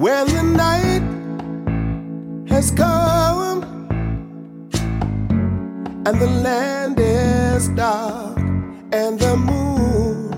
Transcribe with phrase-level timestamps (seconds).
[0.00, 1.02] when the night
[2.48, 3.62] has come
[6.06, 8.38] and the land is dark
[8.92, 10.32] and the moon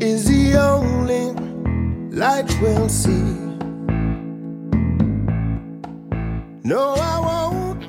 [0.00, 1.30] is the only
[2.10, 3.22] light we'll see.
[6.64, 7.86] No, I won't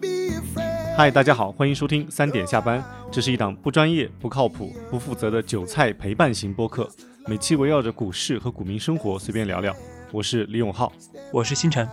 [0.00, 0.96] be afraid.
[0.96, 2.82] 嗨，大家好，欢迎收听三点下班。
[3.10, 6.88] 这是一档不专业、不靠谱、不负责的韭菜陪伴型播客，
[7.26, 9.74] 每期围绕着股市和股民生活随便聊聊。
[10.10, 10.92] 我是李永浩。
[11.32, 11.88] 我是星辰。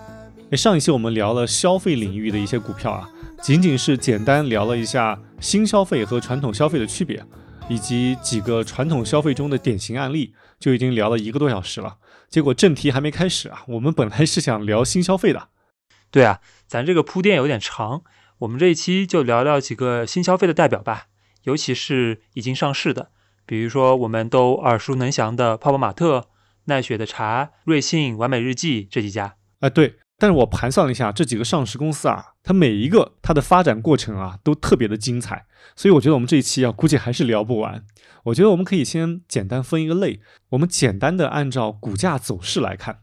[0.49, 3.07] 诶，上一期我们聊了消费领域的一些股票啊，
[3.39, 7.23] 仅仅是简单聊了一下新消费和传统消费的区别，
[7.69, 11.97] 以及几个传统消费中的典型案例，就已经聊了一个多小时了。
[12.27, 15.49] 结果正题还没开始啊，我们本来是想聊新消费的。
[16.09, 18.01] 对啊，咱这个铺垫有点长，
[18.39, 21.05] 我们这一期就聊聊几个新消费的代表吧，
[21.43, 23.11] 尤其是已经上市的，
[23.49, 26.27] 比如说我们都耳熟能详的泡泡玛特、
[26.65, 29.37] 奈雪的茶、瑞幸、完美日记这几家。
[29.61, 37.83] 啊，对，但是我盘算了一下这几个上市公司啊，它每一个它的发展过程啊都特别的精彩，所以我觉得我们这一期啊估计还是聊不完。
[38.25, 42.99] 我觉得我们可以先简单分一个类，我们简单的按照股价走势来看，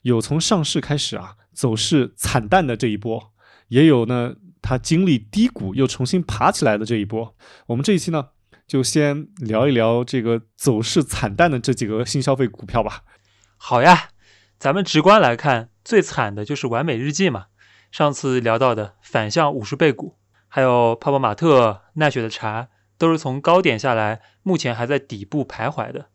[0.00, 3.34] 有从上市开始啊走势惨淡的这一波，
[3.68, 7.36] 也有呢它经历低谷又重新爬起来的这一波。
[7.66, 8.28] 我们这一期呢
[8.70, 13.02] 就先聊一聊这个走势惨淡的这几个新消费股票吧。
[13.56, 14.10] 好呀，
[14.60, 17.46] 咱们直观来看，最惨的就是完美日记嘛。
[17.90, 20.14] 上次聊到的反向五十倍股，
[20.46, 26.06] 还有泡泡玛特、奈雪的茶，都是从高点下来，目前还在底部徘徊的。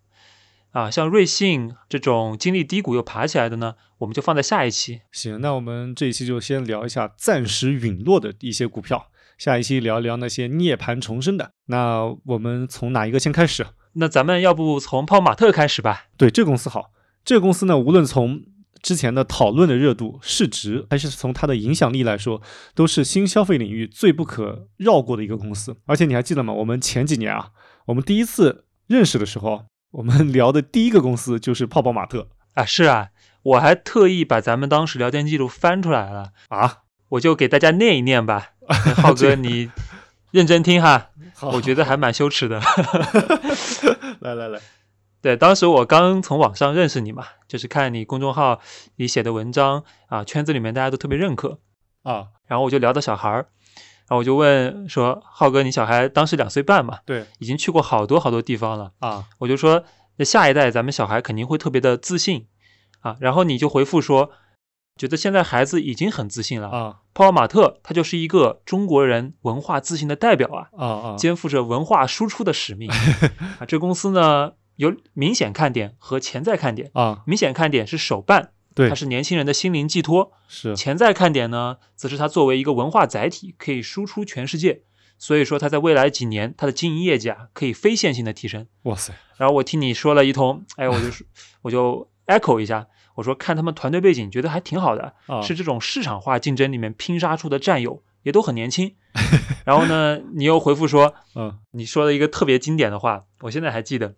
[0.71, 5.01] 啊，像瑞幸这种经历低谷又爬起来的呢，我们就放在下一期。
[5.11, 11.51] 行，那我们这一期就先聊一下暂时陨落的一些股票，下一期聊一聊那些涅槃重生的。
[11.65, 13.65] 那我们从哪一个先开始？
[13.93, 16.05] 那咱们要不从泡泡玛特开始吧？
[16.17, 16.91] 对，这个公司好。
[17.23, 18.41] 这个公司呢，无论从
[18.81, 22.41] 之前的讨论的热度、市值，还是从它的影响力来说，
[22.75, 25.75] 都是新消费领域最不可绕过的一个公司。
[25.85, 26.53] 而且你还记得吗？
[26.53, 27.49] 我们前几年啊，
[27.87, 33.09] 我们第一次认识的时候，我们聊的第一个公司就是泡泡玛特啊，是啊，
[33.41, 38.51] 我还特意把咱们当时聊天记录翻出来了啊，我就给大家念一念吧。
[38.97, 39.69] 浩哥，你
[40.31, 41.51] 认真听哈，好。
[41.51, 42.59] 我觉得还蛮羞耻的。
[44.21, 44.59] 来来来，
[45.21, 48.59] 对，当时我刚从网上认识你嘛，就是看你公众号
[48.95, 51.59] 里写的文章啊，圈子里面大家都特别认可，
[52.03, 53.47] 啊，然后我就聊到小孩儿，
[54.07, 57.25] 然后我就问说，浩哥，你小孩当时两岁半嘛，对。
[57.37, 59.83] 已经去过好多好多地方了，啊，我就说，
[60.15, 62.47] 那下一代咱们小孩肯定会特别的自信
[63.01, 64.31] 啊，然后你就回复说，
[64.97, 66.69] 觉得现在孩子已经很自信了。
[66.69, 72.89] 啊泡泡玛特它就是一个中国人文化自信的代表啊，啊啊，肩负着文化输出的使命
[73.59, 73.65] 啊。
[73.65, 84.83] 这公司呢有明显看点和潜在看点，啊，明显看点是手办，对它，是年轻人的心灵寄托；是潜在看点呢，则是它作为一个文化载体可以输出全世界。
[85.17, 88.67] 所以说，它在未来几年，它的经营业绩啊，可以非线性的提升。
[88.83, 91.25] 哇塞，然后我听你说了一通，哎，我就说
[91.61, 98.95] 我就 echo 一下，我说看他们团队背景，觉得还挺好的，啊是这种市场化竞争里面拼杀出的战友，也都很年轻。
[99.65, 104.15] 然后呢，你又回复说，嗯你说了一个特别经典的话，我现在还记得，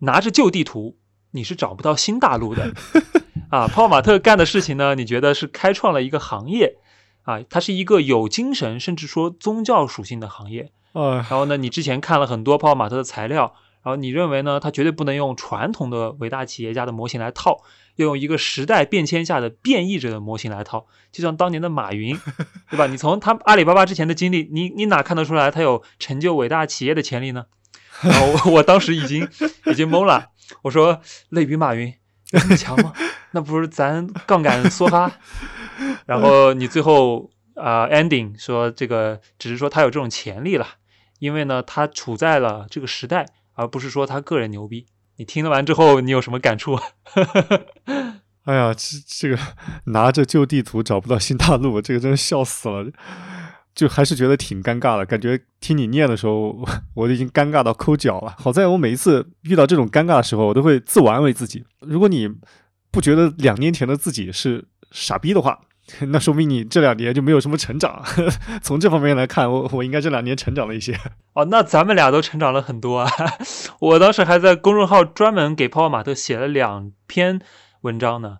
[0.00, 0.98] 拿着旧地图，
[1.32, 2.72] 你是找不到新大陆的。
[3.50, 6.76] 啊，泡泡玛特干的事情呢，你觉得是开创了一个行业
[7.22, 10.70] 啊，它是一个有精神甚至说宗教属性的行业。
[10.92, 13.54] 啊然后呢，你之前看了很多泡泡玛特的材料，
[13.88, 17.62] 然后你认为呢，它绝对不能用传统的伟大企业家的模型来套，
[17.96, 22.14] 要用一个时代变迁下的变异者的模型来套，就像当年的马云，
[22.68, 22.86] 对吧？
[22.86, 27.46] 你从他阿里巴巴之前的经历，你你哪看得出来他有成就伟大企业的潜力呢？
[28.02, 29.26] 然后我我当时已经
[29.64, 30.32] 已经懵了，
[30.64, 31.00] 我说
[31.30, 31.88] 类比马云
[32.32, 32.92] 有那么强吗？
[33.30, 35.10] 那不是咱杠杆梭哈？
[36.04, 40.66] 然后你最后啊、ending 说这个只是说他有这种潜力了，
[41.20, 43.26] 因为呢他处在了这个时代，
[43.58, 44.86] 而不是说他个人牛逼。
[45.16, 46.78] 你听了完之后，你有什么感触？
[48.46, 49.38] 哎呀，这这个
[49.86, 52.86] 拿着旧地图找不到新大陆，这个真是笑死了。
[53.74, 56.56] 就还是觉得挺尴尬的，感觉听你念的时候，
[56.94, 58.34] 我已经尴尬到抠脚了。
[58.38, 62.28] 好在我每一次遇到这种尴尬的时候，我都会自我安慰自己：如果你
[62.90, 65.60] 不觉得两年前的自己是傻逼的话，
[66.08, 68.04] 那说明你这两年就没有什么成长。
[68.62, 70.98] 从这方面来看，我我应该这两年成长了一些。
[71.32, 73.10] 哦，那咱们俩都成长了很多啊！
[73.80, 77.40] 我当时还在公众号专门给泡泡玛特写了两篇
[77.80, 78.38] 文章呢，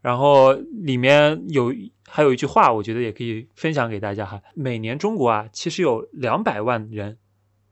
[0.00, 1.72] 然后里面有
[2.08, 4.42] 还有一句话，我觉得也可以分享给大家哈。
[4.54, 7.18] 每年中国啊，其实有两百万人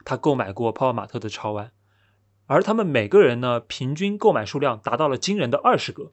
[0.04, 1.72] 他购买过泡泡玛特的潮玩，
[2.46, 6.12] 而他们每个人呢，平均购买数量达到了惊人的二十个。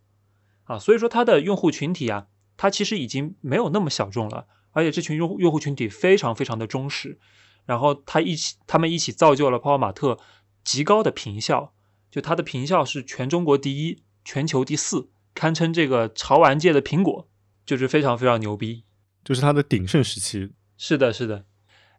[0.64, 2.26] 啊，所以说它的用户群体啊，
[2.58, 7.20] 它其实已经没有那么小众了，而且这群用户用户群体非常非常的忠实，
[7.66, 10.20] 然后他一起他们一起造就了泡泡玛特
[10.64, 11.74] 极高的评效，
[12.12, 17.30] 就它的评效是全中国第一，全球第四，堪称这个潮玩界的苹果，
[17.66, 18.84] 就是非常非常牛逼。
[19.24, 20.54] 就是它的鼎盛时期。
[20.78, 21.46] 是的，是的。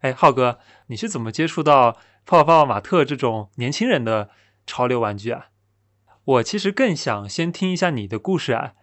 [0.00, 4.31] 哎，浩哥，你是怎么接触到泡泡玛特这种年轻人的
[4.66, 5.46] 潮流玩具啊？
[6.25, 8.75] 我其实更想先听一下你的故事啊，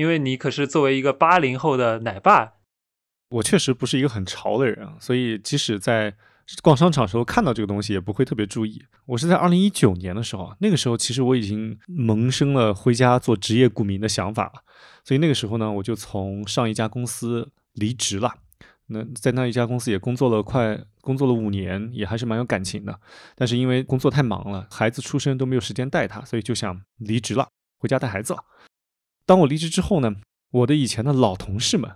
[0.00, 2.54] 因为你可是作为一个八零后的奶爸，
[3.28, 6.16] 我确实不是一个很潮的人，所以即使在
[6.62, 8.82] 逛商场时候看到这个东西，也不会特别注意。
[9.04, 14.62] 我是在二零一九年的时候，那个时候其实我已经萌生了回家做职业股民的想法了，
[15.04, 18.32] 所以那个时候呢，我就从上一家公司离职了。
[18.86, 22.98] 那在那一家公司也工作了快工作了五年，也还是蛮有感情的。
[23.36, 27.46] 但是因为工作太忙了，孩子出生都没有时间带他，所以就想离职了，
[27.78, 28.42] 回家带孩子了。
[29.26, 30.16] 当我离职之后呢，
[30.50, 31.90] 我的以前的老同事们，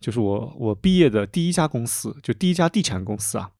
[0.00, 3.50] 就是我我毕业的第一家公司，就第一家地产公司啊，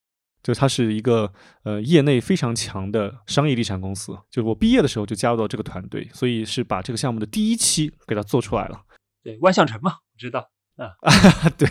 [0.43, 1.33] 就它是一个
[1.65, 4.17] 呃业内非常强的商业地产公司。
[4.31, 8.83] 就是我毕业的时候就加入到这个团队，所以是把这个项目的第一期给它做出来了。
[9.23, 10.95] 对，万象城嘛，我知道啊，
[11.59, 11.69] 对。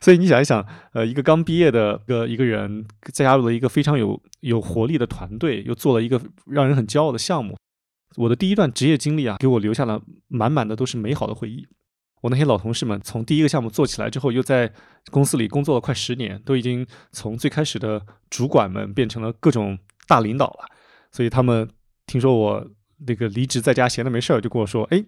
[0.00, 7.56] 所以你想一想，呃，一个刚毕业的个一个人，加入了一个非常有有活力的团队，又做了一个让人很骄傲的项目。
[8.16, 11.66] 我的第一段职业经历啊，给我留下了满满的都是美好的回忆。
[12.22, 14.72] 我那些老同事们，从第一个项目做起来之后，又在
[15.10, 20.66] 公司里工作了快十年，都已经从最开始的主管们变成了各种大领导了。
[21.10, 21.68] 所以他们
[22.06, 22.70] 听说我
[23.06, 25.04] 那个离职在家闲的没事儿，就跟我说：“哎，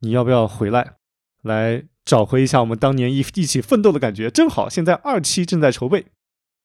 [0.00, 0.94] 你要不要回来
[1.42, 6.06] 来？”找回一下我们当年一一起奋斗的感觉，正好现在二期正在筹备，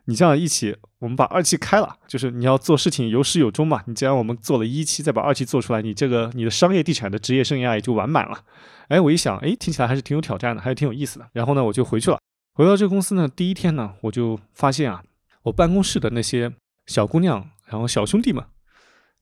[0.08, 3.84] 你这样一起，我们把二期开了，就是你要做事情有始有终嘛。
[3.88, 8.44] 你既然我们做了一期，再把二期做出来，你这个你的商业地产的职业生涯也就完满了。
[8.88, 11.28] 哎，我一想，哎，听起来还是挺有挑战的，还是挺有意思的。
[11.34, 12.18] 然后呢，我就回去了。
[12.54, 15.04] 回到这个公司呢，第一天呢，我就发现啊，
[15.44, 16.54] 我办公室的那些
[16.86, 18.44] 小姑娘，然后小兄弟们，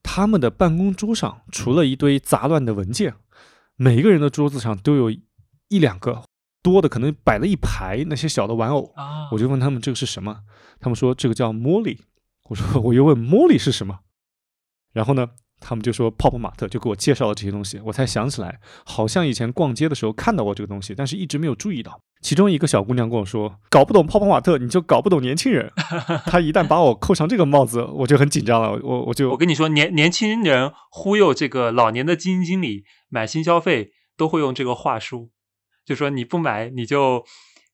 [0.03, 3.15] 他们的办公桌上除了一堆杂乱的文件，
[3.75, 5.11] 每一个人的桌子上都有。
[5.67, 6.21] 一两个
[6.65, 10.39] 多的可能摆了一排那些小的玩偶啊，我就问他们这个是什么，
[10.79, 11.99] 他们说这个叫茉莉。
[12.49, 13.99] 我说我又问茉莉是什么，
[14.93, 15.27] 然后呢，
[15.59, 17.79] 他们就说泡泡玛特，就给我介绍了这些东西。
[17.85, 21.99] 我才想起来，好像以前逛街的时候看到过这个东西，但是一直没有注意到。
[22.21, 25.71] 其中一个小姑娘跟我说，搞不懂泡泡玛特，你就搞不懂年轻人。
[26.25, 28.79] 她一旦把我扣上这个帽子，我就很紧张了。
[28.83, 35.31] 我我就我跟你说，年年轻人忽悠这个老年的基金经理买新消费，都会用这个话术。
[35.85, 37.23] 就说你不买，你就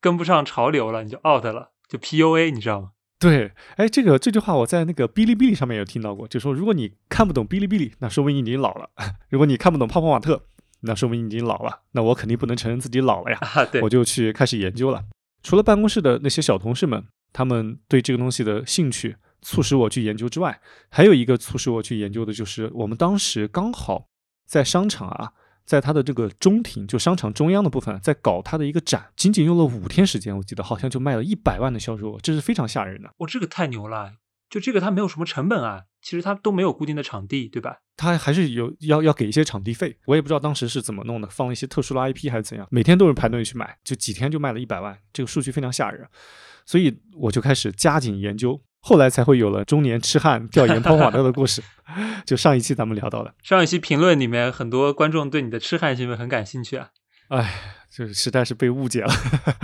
[0.02, 2.92] 跟不上潮流了，你就 out 了，就 PUA，你知道吗？
[3.20, 8.90] 对，哎，这个这句话我在那个哔哩哔哩上面有听到过，就说如果你看不懂哔哩哔哩，那说明你已经老了；
[9.30, 10.44] 如果你看不懂泡泡玛特，
[10.82, 11.82] 那说明你已经老了。
[11.92, 13.40] 那我肯定不能承认自己老了呀，
[13.84, 15.04] 我就去开始研究了。
[15.44, 20.60] 除了办公室的那些小同事们，他们对这个东西的兴趣促使我去研究之外，
[20.90, 24.08] 还有一个促使我去研究的就是我们当时刚好
[24.48, 25.34] 在商场啊。
[25.66, 33.10] 在它的这个中庭，就商场中央的部分，在搞它的一个展，仅仅用了五天时间，我记得好像就卖了一百万的销售额，这是非常吓人的。
[33.18, 34.14] 哇，这个太牛了！
[34.50, 37.78] 就这个它没有什么成本啊，其实它都没有固定的场地，对吧？
[37.96, 46.06] 它还是有要要给一些场地费，我也不知道当时是怎么弄的，放了一些特殊的 IP 还是怎样，每天都是排队去买，就几天就卖了一百万，这个数据非常吓人，
[46.66, 48.62] 所以我就开始加紧研究。
[48.82, 51.62] 后来才会有了中年痴汉调研泡泡玛特的故事，
[52.26, 53.34] 就上一期咱们聊到的。
[53.44, 56.90] 上一期评论里面，很多观众对你的痴汉行为很感兴趣啊。
[57.30, 59.14] 哎，就是实在是被误解了。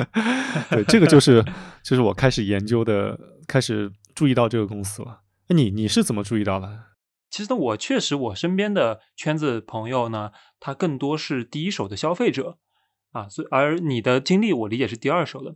[0.69, 1.43] 对，这个就是
[1.83, 5.21] 就是我开始研究的，开始注意到这个公司了。
[5.47, 6.83] 那你你是怎么注意到的？
[7.31, 12.59] 其实呢，我确实我身边的圈子朋友呢，他更多是第一手的消费者
[13.13, 15.55] 啊，所以而你的经历我理解是第二手的。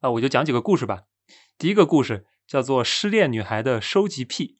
[0.00, 1.02] 啊，我就讲几个故事吧。
[1.58, 2.24] 第一个故事。
[2.46, 4.58] 叫做失恋女孩的收集癖，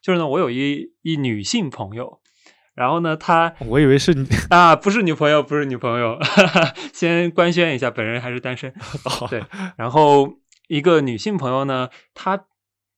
[0.00, 2.20] 就是呢，我有一一女性朋友，
[2.74, 4.12] 然后呢，她我以为是
[4.50, 6.18] 啊，不是女朋友，不是女朋友，
[6.92, 8.74] 先官宣一下，本人还是单身。
[9.30, 9.44] 对，
[9.76, 10.34] 然后
[10.68, 12.46] 一个女性朋友呢，她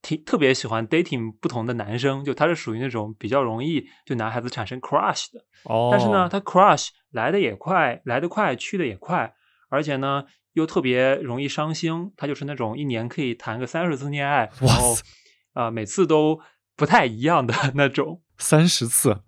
[0.01, 5.41] 挺特别喜欢 dating 不同的男生，就她是属于那种比较容易对男孩子产生 crush 的。
[5.65, 9.35] 哦，但是呢，她 crush 来的也快，来得快，去的也快，
[9.69, 10.25] 而且呢。
[10.55, 14.97] 又特别容易伤心，他就是那种一年可以谈个三十次恋爱，然后
[15.53, 16.41] 啊每次都
[16.75, 18.23] 不太一样的 那种。
[18.39, 19.21] 三十次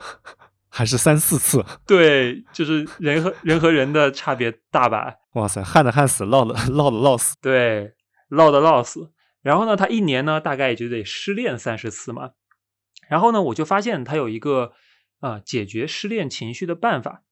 [0.68, 1.64] 还是三四次？
[1.87, 5.14] 对，就是人和人和人的差别大吧？
[5.35, 7.37] 哇塞，旱的旱死，涝的涝的涝死。
[7.40, 7.95] 对，
[8.30, 9.12] 涝的涝死。
[9.42, 12.30] 然后呢，他一年呢大概也就得失恋三十次嘛。
[13.09, 14.73] 然后呢，我就发现他有一个
[15.21, 17.23] 啊解决失恋情绪的办法，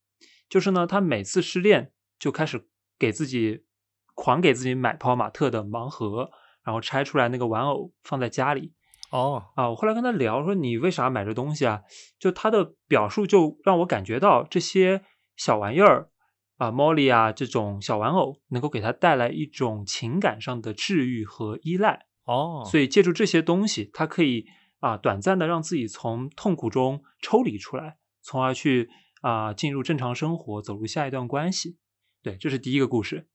[0.49, 3.65] 就是呢，他每次失恋就开始给自己
[4.15, 6.31] 狂给自己买泡泡玛特的盲盒，
[6.65, 8.73] 然后拆出来那个玩偶放在家里。
[9.11, 11.83] 哦，啊，我后来跟他聊说你为啥买这东西啊？
[12.19, 15.03] 就他的表述就让我感觉到这些
[15.37, 16.11] 小玩意儿
[16.57, 22.07] 啊，Molly 啊这种小玩偶能够给他带来一种情感上的治愈和依赖。
[22.25, 24.47] 哦，所以借助这些东西，他可以
[24.81, 28.89] 啊短暂的让自己从痛苦中抽离出来，从而去
[29.21, 31.77] 啊进入正常生活，走入下一段关系。
[32.23, 33.29] 对，这是第一个故事。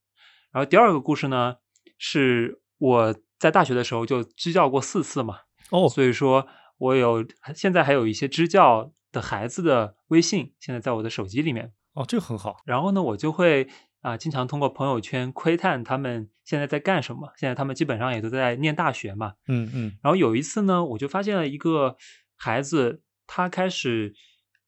[0.52, 1.58] 然后第二个故事呢，
[1.98, 5.40] 是我在大学的时候就支教过四次嘛，
[5.70, 11.74] 哦，所以说我有现在还有一些支教的孩子的微信，现在在我的手机里面。
[11.94, 12.58] 哦，这个很好。
[12.66, 13.68] 然后呢，我就会
[14.02, 17.34] 啊，经常通过朋友圈窥探他们现在在干什么。
[17.36, 19.34] 现在他们基本上也都在念大学嘛。
[19.48, 21.98] 嗯嗯，然后有一次呢，我就发现了一个
[22.38, 24.14] 孩子，他开始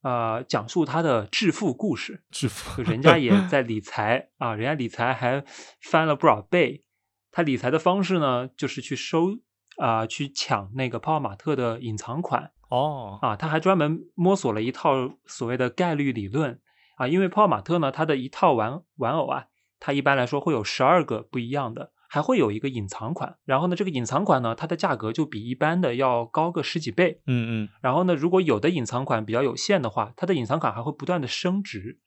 [0.01, 5.43] 呃讲述他的致富故事，致富就，人家也 在理财啊，人家理财还
[5.81, 6.84] 翻了不少倍。
[7.31, 9.38] 他理财的方式呢，就是去收
[9.77, 12.51] 啊、去抢那个泡泡玛特的隐藏款。
[12.70, 16.60] 哦，啊，他还专门摸索了一套所谓的概率理论
[16.98, 19.46] 啊，因为泡泡玛特呢，它的一套玩玩偶啊，
[19.79, 23.38] 它一般来说会有十二个不一样的，还会有一个隐藏款。
[23.46, 27.22] 然后呢，这个隐藏款呢，它的价格就比一般的要高个十几倍。
[27.25, 32.00] 嗯嗯，然后呢，如果有的隐藏款比较有限的话，它的隐藏款还会不断的升值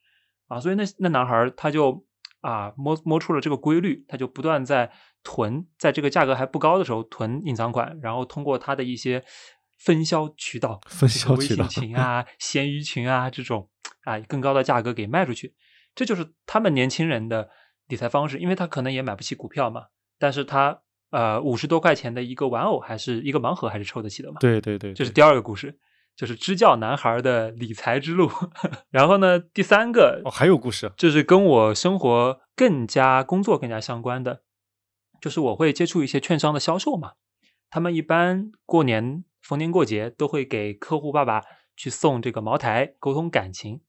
[0.49, 2.04] 啊，所以那那男孩他就
[2.42, 4.92] 啊摸摸出了这个规律，他就不断在
[5.23, 9.25] 囤，在这个价格还不高的时候囤隐藏款，然后通过他的一些
[9.78, 13.70] 分销渠道，分销渠道信群啊、闲鱼群啊这种
[14.04, 15.54] 啊更高的价格给卖出去，
[15.94, 17.49] 这就是他们年轻人的
[17.88, 19.87] 理财方式，因为他可能也买不起股票嘛，
[20.19, 25.79] 但是他呃五十多块钱的一个玩偶还是一个盲盒还是抽得起的嘛，对对对，对这是第二个故事，
[26.17, 28.31] 就是支教男孩的理财之路。
[28.91, 30.93] 然后呢，第三个哦，还有故事。
[30.97, 34.43] 就是跟我生活更加、工作更加相关的，
[35.21, 37.12] 就是我会接触一些券商的销售嘛。
[37.69, 41.43] 他们一般过年、逢年过节都会给客户爸爸
[41.76, 43.81] 去送这个茅台，沟通感情。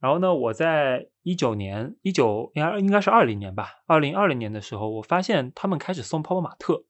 [0.00, 6.84] 然后呢，我在一九年、一九应该应该是二零年吧，二零二零年的时候，我发现他们开始送泡泡玛特，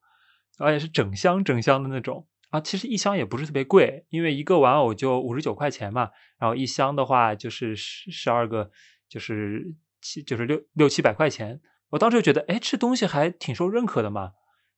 [0.59, 2.61] 而且是整箱整箱的那种啊。
[2.61, 8.71] 其实一箱也不是特别贵，因为一个玩偶就五十九块钱嘛，然后一箱的话就是十十二个，
[9.09, 11.61] 就是七就是六六七百块钱。
[11.91, 14.33] 我当时就觉得，哎，这东西还挺受认可的嘛。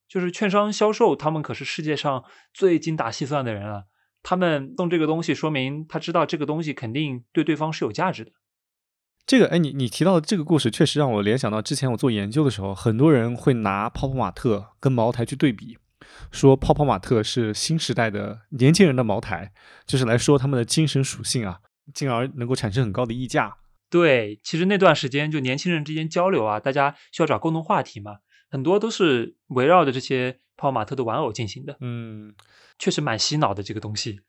[0.08, 3.86] 就是券商销售，他们可是世界上最精打细算的人了。
[4.22, 8.32] 他们送这个东西，说明他知道这个东西肯定对对方是有价值的。
[9.24, 15.78] 这个，哎，你你提到的这个故事，确实让我联想到之前我做研究的时候，很多人会拿泡泡玛特跟茅台去对比，
[16.32, 19.52] 说泡泡玛特是新时代的年轻人的茅台，
[19.86, 21.60] 就是来说他们的精神属性啊，
[21.94, 23.56] 进而能够产生很高的溢价。
[23.88, 28.16] 对，其实那段时间就年轻人之间交流啊，大家需要找共同话题嘛，
[28.50, 32.32] 很多都是围绕着这些泡泡玛特的玩偶进行的，嗯，
[32.78, 34.20] 确实蛮洗脑的这个东西。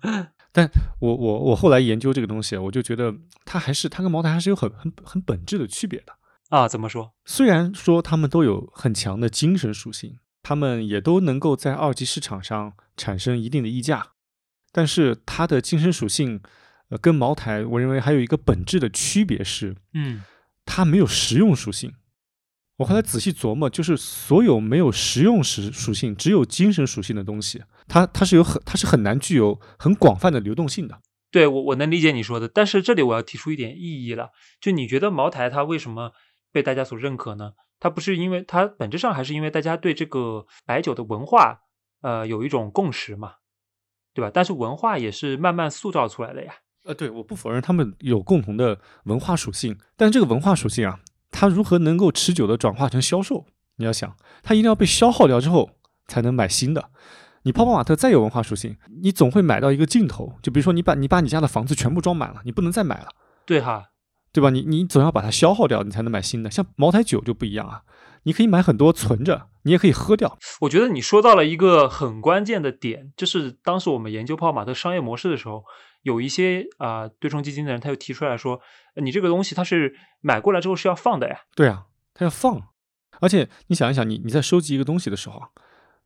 [0.50, 0.66] 但
[0.98, 3.14] 我我我后来研究这个东西，我就觉得
[3.44, 6.14] 它还是它跟茅台还是有很很很本质的区别的。
[6.48, 7.12] 啊，怎么说？
[7.26, 14.12] 虽然说他们都有很强的精神属性，他们也都能够在二级市场上产生一定的溢价，
[14.72, 16.40] 但是它的精神属性，
[16.88, 20.22] 呃，跟茅台我认为还有一个本质的区别是，嗯，
[20.64, 21.92] 它没有实用属性。
[22.76, 31.00] 我后来仔细琢磨，就是所有没有实用属属性，只有精神属性的东西，它它是有很它是很难具有很广泛的流动性的。
[31.30, 36.12] 对我我能理解你说的，但是这里我要提出一点异议了，就你觉得茅台它为什么
[36.52, 37.52] 被大家所认可呢？
[37.80, 41.58] 它不是因为它本质上还是因为大家对这个白酒的文化，
[42.02, 43.34] 呃，有一种共识嘛，
[44.14, 44.30] 对吧？
[44.32, 46.54] 但是文化也是慢慢塑造出来的呀。
[46.84, 51.00] 呃，对，我不否认他们有共同的文化属性，但这个文化属性啊，
[51.34, 53.44] 它如何能够持久的转化成销售？
[53.76, 55.70] 你要想，它一定要被消耗掉之后
[56.06, 56.90] 才能买新的。
[57.42, 60.34] 你泡泡玛特再有文化属性，你总会买到一个尽头。
[60.40, 63.08] 就比如说，你把你把你家的房子全部装满了，你不能再买了，
[63.44, 63.86] 对哈，
[64.32, 64.50] 对吧？
[64.50, 66.50] 你你总要把它消耗掉，你才能买新的。
[66.50, 67.82] 像茅台酒就不一样啊，
[68.22, 70.38] 你可以买很多存着，你也可以喝掉。
[70.60, 75.64] 我觉得你说到了一个很关键的点，就是当时我们研究泡泡玛特商业模式的时候，
[76.04, 78.60] 有一些啊、对冲基金的人他又提出来说，
[78.94, 81.36] 呃你这个东西它是买过来之后是要放的呀。
[81.56, 82.68] 对啊，它要放。
[83.20, 85.48] 而且你想一想，你你在收集一个东西的时候啊，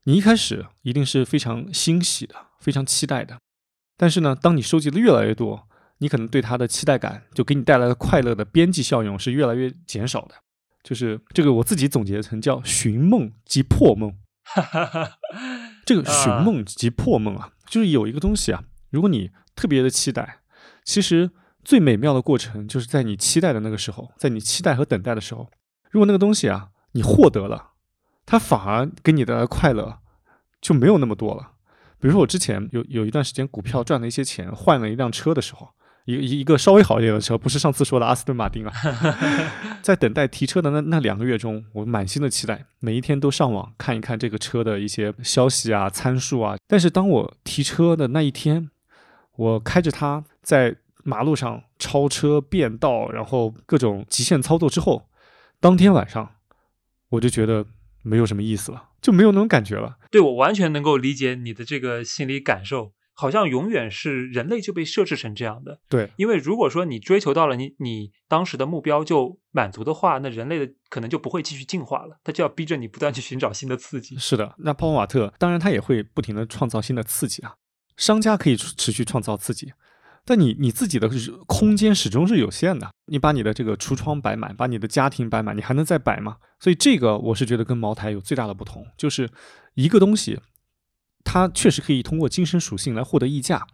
[0.05, 3.37] 你一开始一定是非常欣喜的，非常期待的。
[3.97, 10.35] 但是呢，当你收集的越来越多，你可能对它的期待感，就给你带来的快乐的边际效用是越来越减少的。
[10.81, 14.13] 就是这个我自己总结成叫寻梦即破梦。
[15.85, 20.39] 这个寻梦即破梦啊，就是有一个东西啊，如果你特别的期待，
[20.85, 21.31] 其实
[21.65, 25.49] 最美妙的过程就是在你期待的那个时候，在你期待和等待的时候，
[25.91, 27.71] 如果那个东西啊你获得了，
[28.25, 29.99] 它反而给你的快乐
[30.61, 31.51] 就没有那么多了。
[31.99, 35.67] 比如说我之前有有一段时间股票赚了一些钱，换了一辆车的时候。
[36.05, 38.73] 一一一个稍微好一点的车，不是上次说的阿斯顿马丁啊。
[39.83, 46.55] 在等待提车的那那两个月中，我满心的期待，每一天都上网看一看这个车的一些消息啊、参数啊。
[46.67, 48.71] 但是当我提车的那一天，
[49.39, 55.09] 我开着它在马路上超车、变道，然后各种极限操作之后，
[55.61, 56.35] 当天晚上
[57.11, 57.65] 我就觉得
[58.03, 59.97] 没有什么意思了，就没有那种感觉了。
[60.11, 62.93] 对我完全能够理解你的这个心理感受。
[63.13, 74.15] 好像永远是人类就被设置成这样的，对，因为如果说你追求到了你你当时的目标就满足的话，那人类的可能就不会继续进化了，他就要逼着你不断去寻找新的刺激。
[74.15, 77.55] 是的，那泡泡玛特当然他也会不停的创造新的刺激啊，
[77.99, 79.73] 商家可以持续创造刺激，
[80.23, 81.09] 但你你自己的
[81.45, 86.37] 空间始终是有限的，你把你的这个橱窗摆满，把你的家庭摆满，你还能再摆吗？
[86.59, 89.29] 所以这个我是觉得跟茅台有最大的不同，就是
[89.75, 90.39] 一个东西。
[91.25, 93.67] 它确实可以通过精神属性来获得溢价，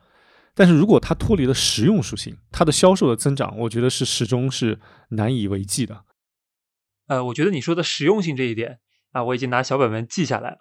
[0.56, 4.80] 但是如果它脱离了实用属性，它的销售的增长，我觉得是始终是
[5.10, 6.04] 难以为继的。
[7.08, 8.80] 呃，我觉得你说的实用性这一点
[9.12, 10.58] 啊，我已经拿小本本记下来了。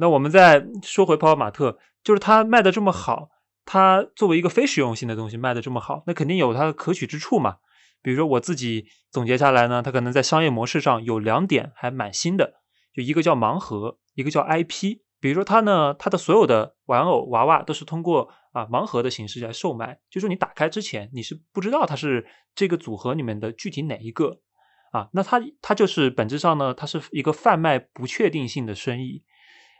[0.00, 3.28] 那我们再说回泡泡玛特，就是它卖的这么好，
[3.64, 7.56] 它作为一个非实用性的东西卖的这么好，那肯定有它的可取之处嘛。
[8.00, 12.54] 比如说我自己总结下来呢，它可能在商业模式上有两点还蛮新的，
[12.94, 14.98] 就一个叫盲盒，一个叫 IP。
[15.20, 22.24] 比如说它呢，它的所有的玩偶娃娃都是通过啊盲盒的形式来售卖，就说你打开之前你是不知道它是
[22.54, 24.38] 这个组合里面的具体哪一个
[24.92, 29.24] 啊，那它它就是本质上呢，它是一个贩卖不确定性的生意。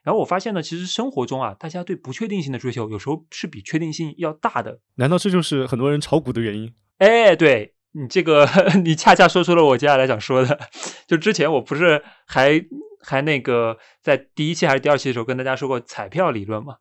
[0.09, 4.81] 然后我发现呢，其实生活中啊，大家对不确定性的追求有时候是比确定性要大的。
[4.95, 6.73] 难道这就是很多人炒股的原因？
[6.97, 8.49] 哎，对你这个
[8.83, 10.59] 你恰恰说出了我接下来想说的，
[11.07, 12.65] 就之前我不是还。
[13.01, 16.79] 还那个在第一期还是第二期的时候跟大家说过彩票理论嘛，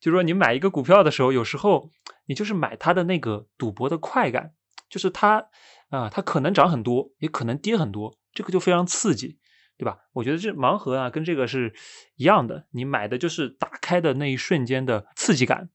[0.00, 1.90] 就是说你买一个股票的时候，有时候
[2.26, 4.52] 你就是买它的那个赌博的快感，
[4.88, 5.44] 就是它
[5.90, 9.36] 啊，它可能涨很多，也可能跌很多，这个就非常刺激，
[9.78, 9.96] 对吧？
[10.12, 11.72] 我觉得这盲盒啊跟这个是
[12.16, 15.70] 一样的，你买的就是打开的那一瞬间的刺激感。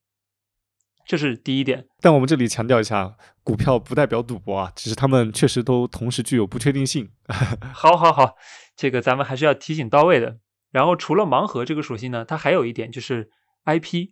[1.06, 7.12] 这是第一点，但我们这里强调一下，股票不代表赌博啊，只是他们确实都同时具有不确定性。
[7.74, 8.36] 好，好，好，
[8.76, 10.40] 这个咱们还是要提醒到位的。
[10.72, 13.30] 然后除了盲盒这个属性呢，它还有一点就是
[13.66, 14.12] IP，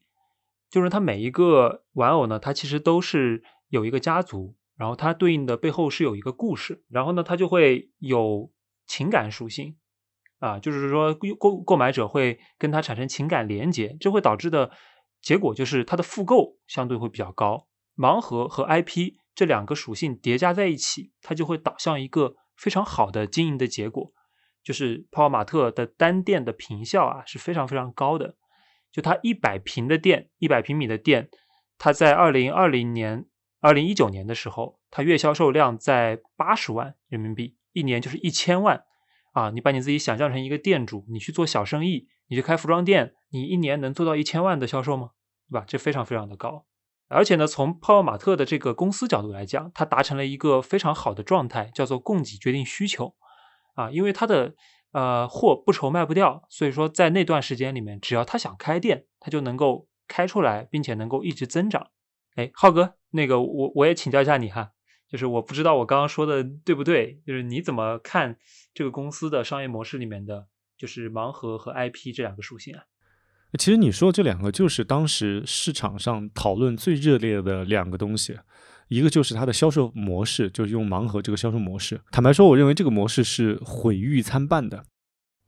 [0.69, 8.51] 就是它每一个玩偶呢，它其实都是有一个家族，然后它对应的背后是有一个故事，然后呢，它就会有
[8.85, 9.77] 情感属性
[10.41, 14.71] 啊，就是说购购买者会跟它产生情感连接，这会导致的。
[15.21, 24.11] 结果就是它的复购相对会比较高，盲盒和 IP 这两个属性叠加在一起，它就会导向一个非常好的经营的结果，
[24.63, 28.35] 就是泡泡玛特的单店的平效啊是非常非常高的，
[28.91, 31.29] 就它一百平的店，一百平米的店，
[31.77, 33.27] 它在二零二零年、
[33.59, 38.83] 二零一九年的时候，它月销售量在八十万人民币，一年就是一千万
[39.31, 39.49] 啊！
[39.51, 42.07] 你把你自己想象成一个店主，你去做小生意。
[42.27, 45.11] 你去开服装店，你一年能做到一千万的销售吗？
[45.49, 45.65] 对吧？
[45.67, 46.65] 这非常非常的高。
[47.09, 53.15] 而且呢，从泡泡玛特的这个公司角度来讲，它达成了一个非常好的状态，叫做供给决定需求
[53.75, 53.91] 啊。
[53.91, 54.55] 因为它的
[54.93, 61.87] 呃货不愁卖不掉，所以说在那段时间里面，只要他想开店，他就能够开出来，并且能够一直增长。
[62.35, 64.71] 哎，浩哥，那个我我也请教一下你哈，
[65.11, 68.37] 就是我不知道我刚刚说的对不对，就是你怎么看
[68.73, 70.47] 这个公司的商业模式里面的？
[70.77, 72.81] 就是盲盒和 IP 这两个属性啊，
[73.59, 78.35] 其实你说的这两个就是当时市场上讨论最热烈的两个东西，
[78.87, 82.01] 一个就是它的销售模式，就是用盲盒这个销售模式。
[82.11, 84.83] 坦白说，我认为这个模式是毁誉参半的，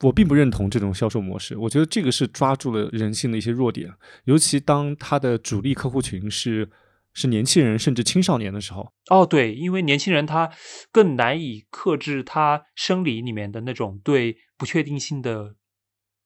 [0.02, 1.58] 我并不认同这种销售模式。
[1.58, 3.92] 我觉得这个是抓住了人性的一些弱点，
[4.26, 6.70] 尤其当它的主力客户群是。
[7.14, 10.52] 是年轻人甚至青少年的时候哦，对，因为年轻人他
[10.92, 15.56] 更难以克制他生理里面的那种对不确定性的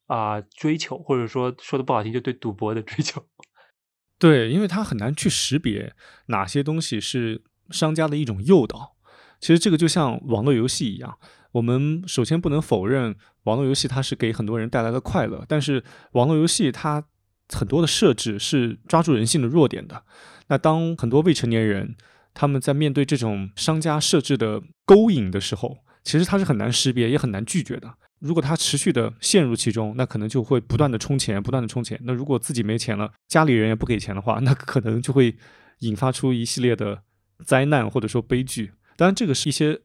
[0.06, 3.26] 啊追求，或者说说的不好听，就对赌博的追求。
[4.18, 5.94] 对，因为他很难去识别
[6.28, 8.96] 哪些东西是商家的一种诱导。
[9.40, 11.20] 其实这个就像网络游戏一样，
[11.52, 17.06] 我们首先不能否认网络游戏它是给很多人带来了快乐，但是网络游戏它
[17.54, 20.04] 很多的设置是抓住人性的弱点的。
[20.48, 21.96] 那当很多未成年人
[22.34, 27.94] 他们在面对这种商家设置的勾引的时候，其实他是很难识别，也很难拒绝的。
[28.20, 32.00] 如果他持续的陷入其中，那可能就会不断的充钱，不断的充钱。
[32.04, 35.36] 那如果自己没钱了，家里人也不给钱的话，那可能就会
[35.80, 37.04] 引发出一系列的
[37.46, 38.72] 灾难或者说悲剧。
[38.96, 39.80] 当然，这个是一些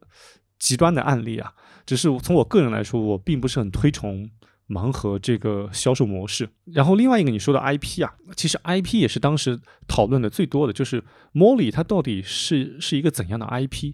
[0.58, 1.52] 极端的案例啊，
[1.84, 4.30] 只是从我个人来说，我并不是很推崇
[4.72, 6.48] 盲盒这个销售模式。
[6.64, 11.04] 然后另外一个你说的 IP 啊，其实 IP 也是当时讨论的最多的，就是
[11.34, 13.92] Molly 它到底是是一个怎样的 IP？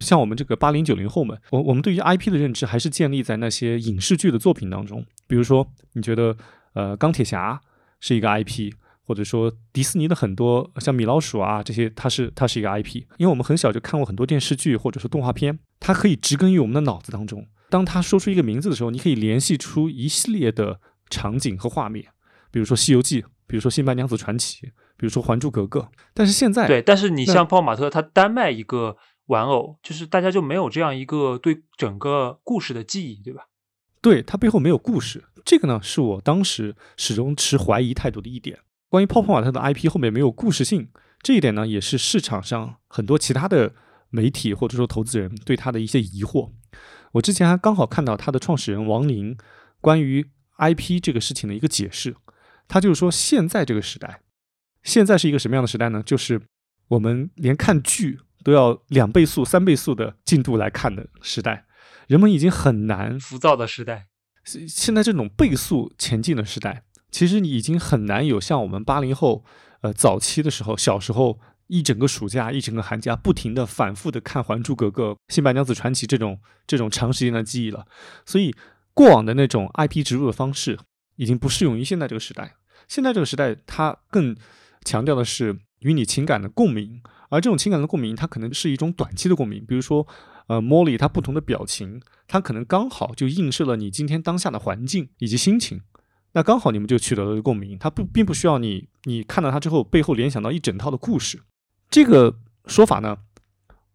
[0.00, 6.36] 像我们这个八零九零后们，我我们对于 IP 的认知还是建立在那些影视剧的作品当中，比如说你觉得
[6.74, 7.60] 呃钢铁侠
[7.98, 8.74] 是一个 IP。
[9.08, 17.46] 或者说迪士尼的很多像米老鼠啊这些，它是它是一个 IP，因为我们很小就看过很多电视剧或者说动画片，它可以植根于我们的脑子当中。
[17.70, 22.06] 当他说出一个名字的时候，你可以联系出一系列的场景和画面，
[22.50, 25.80] 比如说《西游记》，比如说《新白娘子传奇》，比如说《还珠格格》。
[26.14, 33.48] 但是现在对，但是你像泡泡玛特，它单卖一个玩偶，就是大家就没有这样一个对整个故事的记忆，对吧？
[34.00, 38.60] 对，它背后没有故事，这个呢是我当时始终持怀疑态度的一点。
[38.88, 40.88] 关于泡泡玛特的 IP 后面没有故事性
[41.22, 43.74] 这一点呢，也是市场上很多其他的
[44.08, 46.52] 媒体或者说投资人对他的一些疑惑。
[47.12, 49.36] 我之前还刚好看到他的创始人王宁
[49.80, 52.14] 关于 IP 这个事情的一个解释，
[52.66, 54.20] 他就是说现在这个时代，
[54.82, 56.02] 现在是一个什么样的时代呢？
[56.02, 56.42] 就是
[56.88, 61.66] 我们连看剧都要两倍速、三倍速的进度来看的时代，
[62.06, 64.06] 人们已经很难浮躁的时代。
[64.44, 66.84] 现在这种倍速前进的时代。
[67.10, 69.42] 其实你已经很难有像我们八零后，
[69.80, 77.86] 呃，早期的时候，小时候一整个暑假、一整个寒假，不停的、反复的看《还珠格格》《新白娘子传奇》这种这种长时间的记忆了。
[78.26, 78.54] 所以，
[78.92, 80.78] 过往的那种 IP 植入的方式，
[81.16, 82.56] 已经不适用于现在这个时代。
[82.88, 84.36] 现在这个时代，它更
[84.84, 89.64] 强调的是与你情感的共鸣，而这种情感的共鸣，它可能是一种短期的共鸣。
[89.66, 90.06] 比如说，
[90.46, 95.82] 呃，莫莉她不同的表情，它可能刚好就映射了你今天当下的环境以及心情。
[96.32, 101.42] 那刚好你们就取得了共鸣，它不并不需要你，你看到它之后背后联想到一整套的故事。
[101.90, 103.18] 这个说法呢，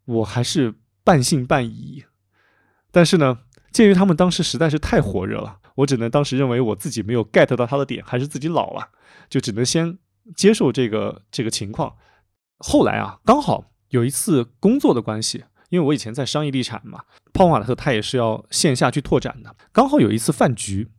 [0.05, 2.03] 我还是半信半疑。
[2.91, 3.39] 但是呢，
[3.71, 8.89] 鉴于他们当时实在是太火热了，我只能当时认为我自己没有 get 到他的点，还是自己老了，
[9.29, 9.97] 就只能先
[10.35, 11.95] 接受这个这个情况。
[12.59, 17.03] 后来啊，刚好有一次工作的关系，因为我以前在商业地产嘛，
[17.33, 20.91] 泡泡玛特他也是要线下去拓展的，刚好有一次饭局。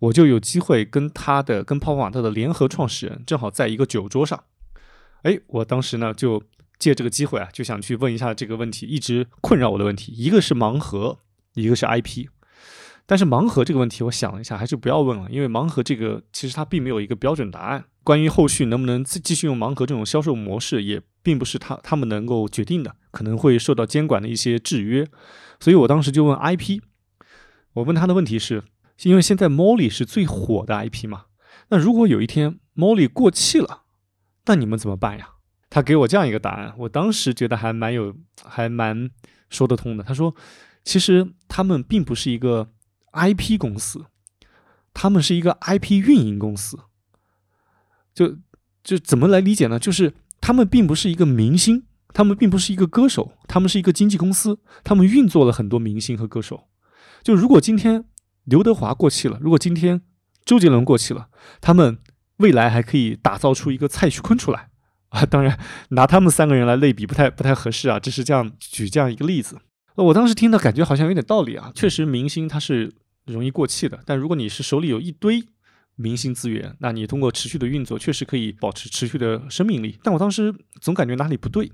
[0.00, 4.44] 我就有机会跟他的、跟泡泡玛特的联合创始人正好在一个酒桌上，
[5.22, 6.42] 哎，我当时呢就
[6.78, 11.18] 借这个机会啊，就想去问一下这个问题，一直困扰我的问题，一个是盲盒，
[11.54, 12.26] 一个是 IP。
[13.06, 17.84] 但是盲盒这个问题，我想了一下，还是不要问了，因为盲盒这个其实它并没有一个标准答案。
[18.04, 25.06] 关于后续能不能继继续用盲盒这种销售模式，也并不是他他们能够决定的，可能会受到监管的一些制约。
[25.58, 26.80] 所以我当时就问 IP，
[27.74, 28.64] 我问他的问题是。
[29.04, 31.26] 因为现在 Molly 是最火的 IP 嘛，
[31.68, 33.82] 那如果有一天 Molly 过气了，
[34.48, 35.28] 那你们怎么办呀？
[35.70, 39.10] 他给我这样一个答案，我当时觉得还蛮有，还蛮
[39.50, 40.02] 说得通的。
[40.02, 40.34] 他说，
[40.82, 42.72] 其实他们并不是一个
[43.12, 44.06] IP 公司，
[44.92, 46.78] 他们是一个 IP 运营公司。
[48.14, 48.38] 就
[48.82, 49.78] 就怎么来理解呢？
[49.78, 51.84] 就是他们并不是一个明星，
[52.14, 56.68] 他们并不是一个歌手，他们是一个经纪公司，他们运作了很多明星和歌手。
[57.22, 58.06] 就如果今天。
[58.44, 60.00] 刘德华过气了，如果今天
[60.42, 61.28] 周杰伦过气了，
[61.60, 61.98] 他们
[62.38, 64.70] 未来还可以打造出一个蔡徐坤出来
[65.10, 65.24] 啊！
[65.24, 65.58] 当然，
[65.90, 69.60] 拿他们三个人来类比不太不太合适啊，只是这样举这样一个例子。
[69.94, 72.94] 我当时听到感觉好像有点道理啊，确实明星他是
[73.26, 75.42] 容易过气的，但如果你是手里有一堆
[75.96, 79.98] 明星资源，那你通过持续的运作，确实可以保持持续的生命力。
[80.02, 81.72] 但我当时总感觉哪里不对，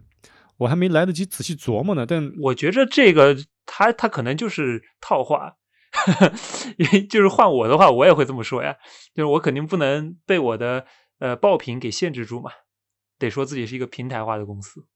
[0.56, 2.06] 我还没来得及仔细琢磨呢。
[2.06, 5.56] 但我觉着这个他他可能就是套话。
[6.76, 8.76] 因为就是换我的话，我也会这么说呀。
[9.14, 10.86] 就是我肯定不能被我的
[11.18, 12.50] 呃爆品给限制住嘛，
[13.18, 14.86] 得说自己是一个平台化的公司。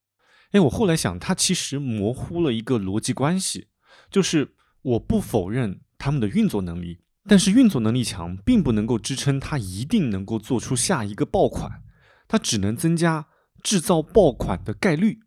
[0.51, 3.69] 哎，我后来想，它其实模糊了一个逻辑关系，
[4.11, 11.83] 就是我不否认他们的运作能力，但是运作能力强，并不能够支撑它一定能够做出下一个爆款，
[12.27, 13.27] 它只能增加
[13.63, 15.19] 制造爆款的概率。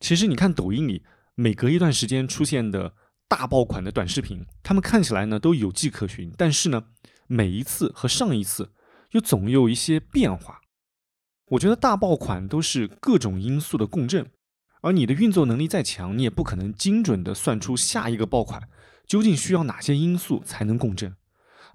[0.00, 2.94] 其实你看抖音里，每隔一段时间出现的。
[3.26, 6.84] 大爆款的短视频，他们看起来呢都有迹可循，但是呢，
[7.26, 8.72] 每一次和上一次
[9.10, 10.60] 又总有一些变化。
[11.48, 14.30] 我觉得大爆款都是各种因素的共振，
[14.82, 18.68] 而你的运作能力再强，你也不可能精准的算出下一个爆款
[19.06, 21.16] 究竟需要哪些因素才能共振，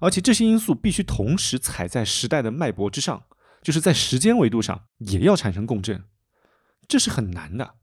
[0.00, 3.24] 而且这些因素必须同时踩在时代的脉搏之上，
[3.60, 6.04] 就是在时间维度上也要产生共振，
[6.88, 7.74] 这是很难的。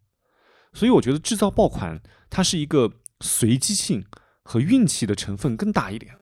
[0.73, 2.93] 所以我觉得制造爆款它是一个。
[3.21, 4.06] 随机性
[4.43, 6.17] 和运气的成分更大一点。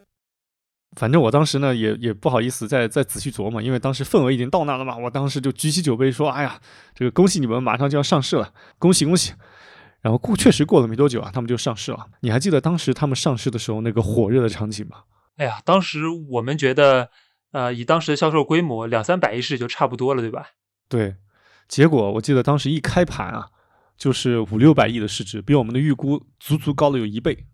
[0.98, 4.96] 反正我当时呢也也不好意思再再仔细琢磨，因为当时份额已经到那了嘛。
[4.96, 6.62] 我当时就举起酒杯说：“哎呀，
[6.94, 9.34] 这个恭喜你们马上就要上市了，恭喜恭喜！”
[10.02, 12.08] 然后过确实过了没多久啊，他们就上市了。
[12.22, 15.04] 你还记得当时他们上市的时候那个火热的场景吗？
[15.36, 17.10] 哎呀，当时我们觉得，
[17.52, 20.52] 呃，以当时的销售规模，两三百亿市就差不多了，对吧？
[20.88, 21.16] 对。
[21.68, 23.50] 结果我记得当时一开盘啊，
[23.98, 27.46] 就是五六百亿的市值，比我们的预估足足高了有一倍。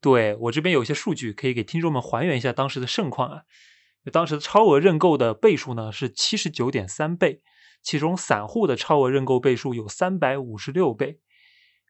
[0.00, 3.42] 对我这边有一些数据可以给听众们还原一下当时的盛况啊。
[4.12, 7.42] 当时的超额认购的倍数呢是七十九点三倍，
[7.82, 11.20] 其中散户的超额认购倍数有三百五十六倍。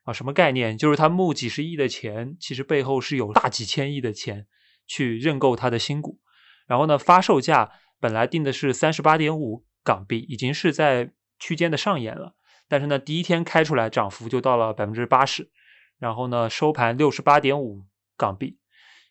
[0.05, 0.79] 啊，什么概念？
[0.79, 4.47] 就是他募几十亿的钱，其实背后是有大几千亿的钱
[4.87, 6.21] 去认购他的新股。
[6.69, 12.36] 然后呢，发售价本来定的是三十八点五港币，已经是在区间的上沿了。
[12.69, 15.51] 但是呢，第一天开出来涨幅就到了百分之八十，
[15.99, 17.85] 然后呢，收盘六十八点五
[18.17, 18.59] 港币。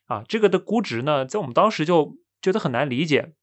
[0.06, 3.34] 啊，这个的估值呢，在我们当时就觉得很难理解，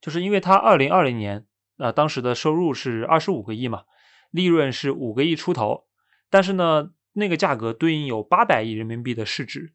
[0.00, 1.46] 就是因为它二零二零年
[1.78, 3.82] 啊，当时的收入是二十五个亿嘛，
[4.30, 5.86] 利润是五个亿出头。
[6.30, 9.72] 但是呢，那个价格对应有八百亿人民币的市值，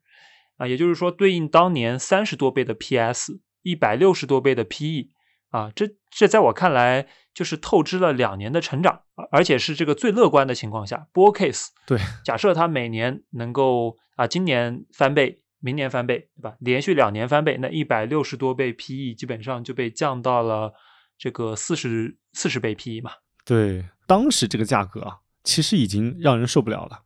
[0.56, 5.10] 啊，也就是说对应当年三十多倍的 PS，一百六十多倍的 PE，
[5.50, 11.68] 啊，这这在我看来就是透支了两年的成长，而且是这个最乐观的情况下，bull case。
[11.86, 16.56] 对， 假设它每年能够啊，今年翻倍，明年翻倍，对吧？
[16.60, 20.74] 连续两年翻倍，那一百六十多倍 PE 基本上就被降到了
[21.18, 23.12] 这个四十四十倍 PE 嘛。
[23.46, 25.18] 对，当时这个价格啊。
[25.42, 27.04] 其实已经让人受不了了，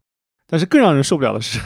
[0.47, 1.59] 但是更让人受不了的是，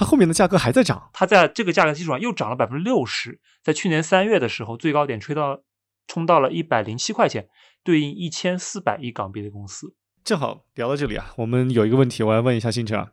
[0.00, 1.10] 它后面的价格还在涨。
[1.12, 5.60] 它在这个价格基础上又涨了百分之六十，在去年三月的时候，最高点吹到
[6.06, 7.50] 冲到了一百零七块钱，
[7.84, 9.94] 对应一千四百亿港币的公司。
[10.24, 13.10] 正好聊到这里啊，我们有一个问题，我要问一下星辰啊，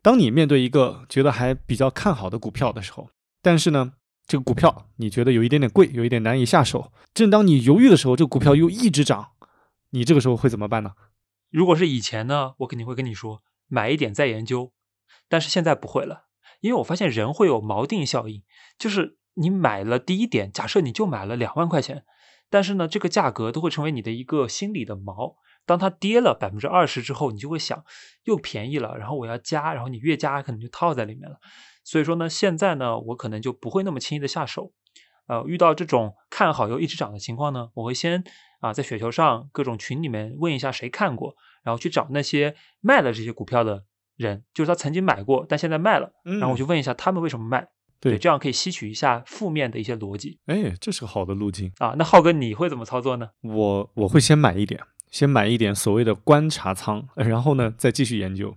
[0.00, 3.10] 当你面对一个觉得还比较看好的股票的时候，
[3.42, 3.92] 但是呢，
[4.26, 9.32] 这个股票你觉得有一点点贵，有一点难以下手，正当你犹豫的时候，这个股票又一直涨，
[9.90, 10.92] 你这个时候会怎么办呢？
[11.50, 14.72] 如果是以前呢，我肯定会跟你说买一点再研究，
[15.28, 16.28] 但是现在不会了，
[16.60, 18.42] 因为我发现人会有锚定效应，
[18.78, 22.04] 就是你买了第一点，假设你就买了两万块钱，
[22.48, 25.34] 但是呢，这个价格都会成为你的一个心理的锚。
[25.66, 27.84] 当它跌了百分之二十之后，你就会想
[28.24, 31.38] 又便宜了，然后我要加，然后你越加可能就套在里面了。
[31.84, 34.72] 所以说呢，现在呢，我可能就不会那么轻易的下手。
[35.26, 38.24] 呃，遇到这种看好又一直涨的情况呢，我会先。
[38.60, 43.86] 啊，在雪球上各种群里面问一下谁看过，然后去找那些卖了这些股票的
[44.20, 47.66] 人，就是他曾经买过，但现在卖了，然后我去问一下他们为什么卖，
[47.98, 50.38] 对，这样可以吸取一下负面的一些逻辑。
[50.44, 51.94] 哎，这是个好的路径啊。
[51.96, 53.30] 那浩哥你会怎么操作呢？
[53.40, 54.78] 我我会先买一点，
[55.10, 58.54] 先买一点所谓的观察仓，然后呢再继续研究。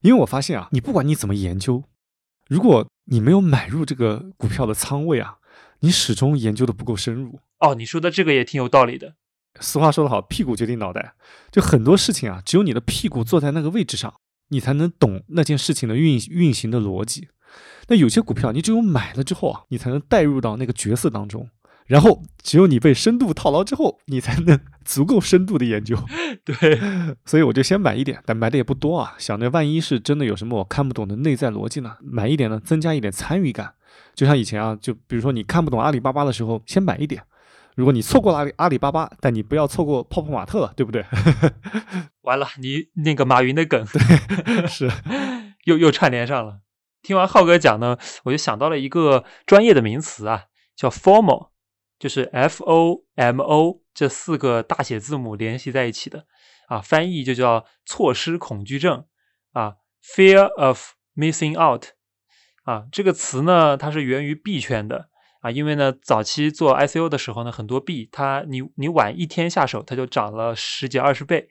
[0.00, 1.84] 因为我发现啊，你不管你怎么研究，
[2.48, 5.36] 如果你没有买入这个股票的仓位啊，
[5.80, 7.38] 你始终研究的不够深入。
[7.58, 9.14] 哦，你说的这个也挺有道理的。
[9.60, 11.14] 俗话说得好，屁股决定脑袋。
[11.50, 14.14] 就很多事情啊，只有你的屁股坐在那个位置上，
[14.52, 17.28] 你才能懂那件事情的运运行的逻辑。
[17.88, 21.48] 那有些股票，你只有买了之后啊，你才能带入到那个角色当中。
[21.86, 25.98] 然后，只有你被深度套牢之后，你才能 足够深度的研究。
[26.44, 26.80] 对，
[27.24, 31.96] 所以我就先买一点，但买的也不多啊，想着万一是真的有什么我看不懂的内在逻辑呢？
[32.00, 33.74] 买一点呢，增加一点参与感。
[34.14, 37.22] 就像以前啊，就比如说你看不懂阿里巴巴的时候，先买一点。
[37.74, 41.04] 如果你错过了阿里阿里巴巴，但你不要错过泡泡玛特了，对不对？
[42.22, 44.90] 完了，你那个马云的梗，对， 是
[45.64, 46.60] 又又串联上了。
[47.02, 50.44] 听完浩哥讲呢，我就想到了一个专业的名词啊，
[50.76, 51.48] 叫 formal，
[51.98, 56.26] 就是 F O M O 这四个大写字母联系在一起的
[56.68, 59.04] 啊，翻译就叫错失恐惧症
[59.52, 61.86] 啊，fear of missing out
[62.64, 65.08] 啊，这个词呢，它是源于币圈的。
[65.42, 71.48] 啊，因为呢，早期做 ICO 的时候呢，很多币它你你晚一天下手，它就涨了十几二十倍，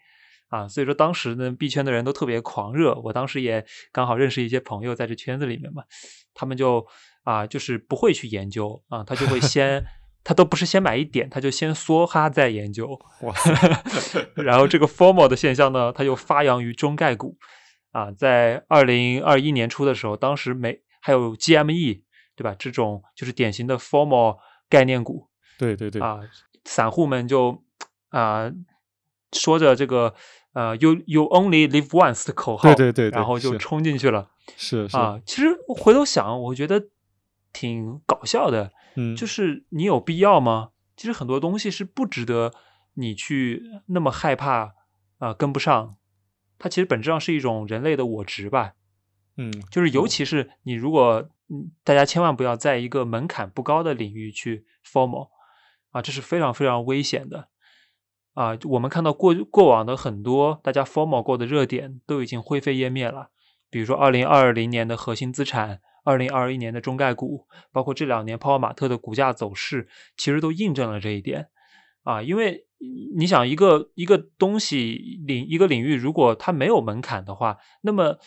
[0.48, 2.96] 啊，所以说当时呢，币圈的人都特别狂热。
[3.04, 5.84] 我当时也刚好认识一些朋友在这圈子里面嘛，
[6.34, 6.88] 他们就
[7.26, 9.84] 啊，就是不会去研究啊，他就会 先，
[10.24, 12.98] 他都不是先买一点，他就先梭哈再研究。
[13.24, 13.36] 哇，
[14.42, 17.38] 然后这个 formal 的现象呢，它又发扬于中概股，
[17.92, 22.04] 啊，在二零二一年初的时候，当时没还有 GME。
[22.42, 22.56] 对吧？
[22.58, 25.28] 这种就是典型的 formal 概念股。
[25.60, 26.02] 对对对。
[26.02, 26.20] 啊，
[26.66, 27.64] 散户们就
[28.10, 28.52] 啊
[29.32, 30.16] 说着这个
[30.54, 34.32] 呃 “you you only live once” 的口号，对对对，然后就冲进去了。
[34.58, 36.88] 是是啊，其实回头想，我觉得
[37.54, 38.72] 挺搞笑的。
[38.96, 40.72] 嗯，就是你有必要吗？
[40.98, 42.54] 其实很多东西是不值得
[42.96, 44.74] 你去那么害怕
[45.20, 45.96] 啊跟不上。
[46.58, 48.74] 它其实本质上是一种人类的我执吧。
[49.38, 51.30] 嗯，就是尤其是你如果。
[51.84, 55.30] 大家千万不要在一个门槛不高的领域去 formal
[55.92, 57.50] 啊，这是非常非常危险的
[58.34, 58.58] 啊。
[58.66, 63.30] 我们看到过过往的很多大家 formal 过的热点都已经灰飞烟灭了，
[63.70, 65.82] 比如说二零二零年的核心资产。
[66.04, 69.88] 二零二一年的中概股，包括这两年泡泡玛特的股价走势，
[70.18, 71.50] 其实都印证了这一点
[72.02, 72.24] 啊。
[72.24, 72.66] 因为
[73.16, 78.18] 你想，一个一个东西领一个领域，如果它没有门槛的话，那么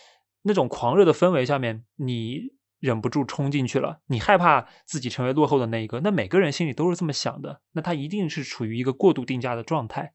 [0.43, 2.43] 那种狂热的氛围下面，你
[2.85, 10.13] 忍不住冲进去了，你害怕自己成为落后的那一个，那每个人心里都是这么想的，那他一定是处于一个过度定价的状态。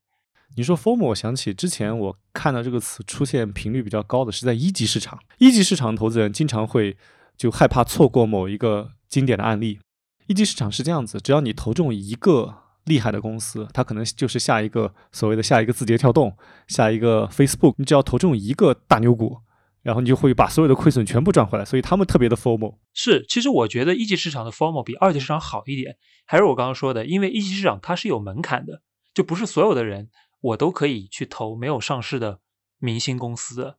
[0.55, 6.95] 你说 “form”，我想起之前我看到这个词出现频率比较高的是在一级市场，一级市场投资人经常会。
[7.39, 9.79] 就害怕错过某一个经典的案例。
[10.27, 12.53] 一级市场是这样子，只要你投中一个
[12.84, 16.36] 厉害的公司，它可能就是下一个所谓的下一个字节跳动，
[16.67, 17.75] 下一个 Facebook。
[17.77, 19.38] 你只要投中一个大牛股，
[19.82, 21.65] 然后你就会把所有的亏损全部赚回来。
[21.65, 22.78] 所以他们特别的 formal。
[22.94, 25.98] 是，其实我觉得一级市场的 formal 比二级市场好一点。
[26.26, 28.82] 还是我刚刚说的，因为一级市场它是有门槛的，
[29.13, 30.10] 就不是所有的人
[30.42, 32.39] 我都可以去投没有上市的
[32.78, 33.78] 明星公司的。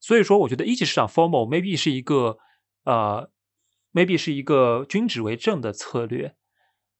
[0.00, 2.38] 所以说，我觉得一级市场 formal maybe 是一个。
[2.84, 3.28] 呃
[3.92, 6.36] ，maybe 是一个均值为正的策略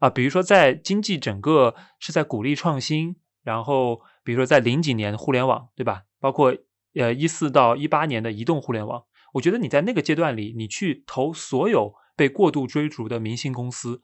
[0.01, 6.03] 啊，比如说在经济整个是在鼓励创新，然后比如说在零几年互联网，对吧？
[6.19, 6.53] 包括
[6.97, 9.05] 呃一四到一八年的移动互联网，
[9.35, 14.03] 我觉得你在那个阶段里，你去投所有被过度追逐的明星公司，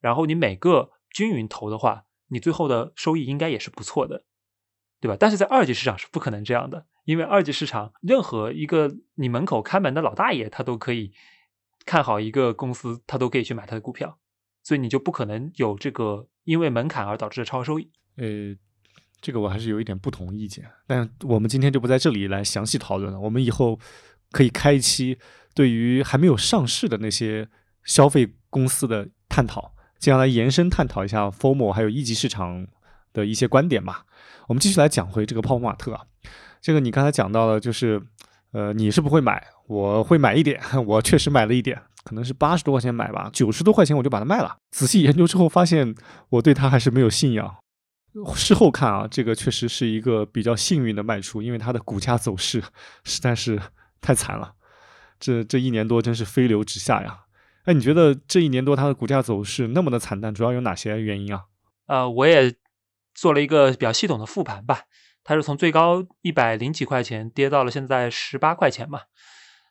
[0.00, 4.24] 然后你每个均匀投的话，你最后的收益应该也是不错的，
[5.00, 5.16] 对吧？
[5.18, 6.86] 但是在二级市场是不可能这样的。
[7.04, 11.12] 因为二级市场，任何一个你门口看门的老大爷，他都可以
[11.84, 14.20] 看好一个公司，他都可以去买他的股票，
[14.62, 17.90] 所以你就不可能有这个因为门槛而导致的超收益。
[18.16, 18.54] 呃，
[19.22, 23.20] 这个我还是有一点不同意见，但我们今天就不在这里来详细讨论了。
[23.20, 23.78] 我们以后
[24.32, 25.16] 可以开一期
[25.54, 27.48] 对于还没有上市的那些
[27.84, 32.66] 消费公司的探讨，这样来延伸探讨一下 formal 还有一级市场
[33.12, 34.04] 的一些观点吧。
[34.48, 36.02] 我们继续来讲回这个泡泡玛特啊。
[36.60, 38.02] 这个你刚才讲到了，就是，
[38.50, 44.56] 呃，你是不会买，我会买一点， 我确实买了一点，可能是八十多块钱买吧，九十多块钱我就把它卖了。
[44.72, 45.94] 仔细研究之后发现，
[46.30, 47.54] 我对它还是没有信仰。
[48.34, 52.62] 事后看啊，这个确实是一个比较幸运的卖出，因为它的股价走势
[53.04, 53.60] 实在是
[54.00, 54.54] 太惨了，
[55.18, 57.20] 这这一年多真是飞流直下呀。
[57.64, 61.44] 哎，你觉得这一年多它的股价走势那么的惨淡，主要有哪些原因啊？
[61.86, 62.54] 呃，我也
[63.14, 64.82] 做了一个比较系统的复盘吧。
[65.24, 69.02] 它是从最高一百零几块钱跌到了现在十八块钱嘛？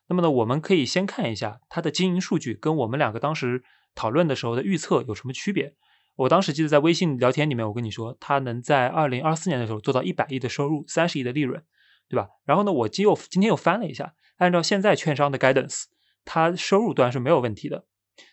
[0.08, 5.76] 那么呢，我们可以先看一下它的经营数据跟我们两个当时讨论的时候的预测有什么区别。
[6.16, 11.64] 我当时记得在微信聊天里面，我跟你说，它能在二零二四年的时候做到一百亿的收入，三十亿的利润，
[12.08, 12.28] 对吧？
[12.46, 15.86] 然后呢，我今又今天又翻了一下，按照现在券商的 guidance，
[16.26, 17.86] 它收入端是没有问题的，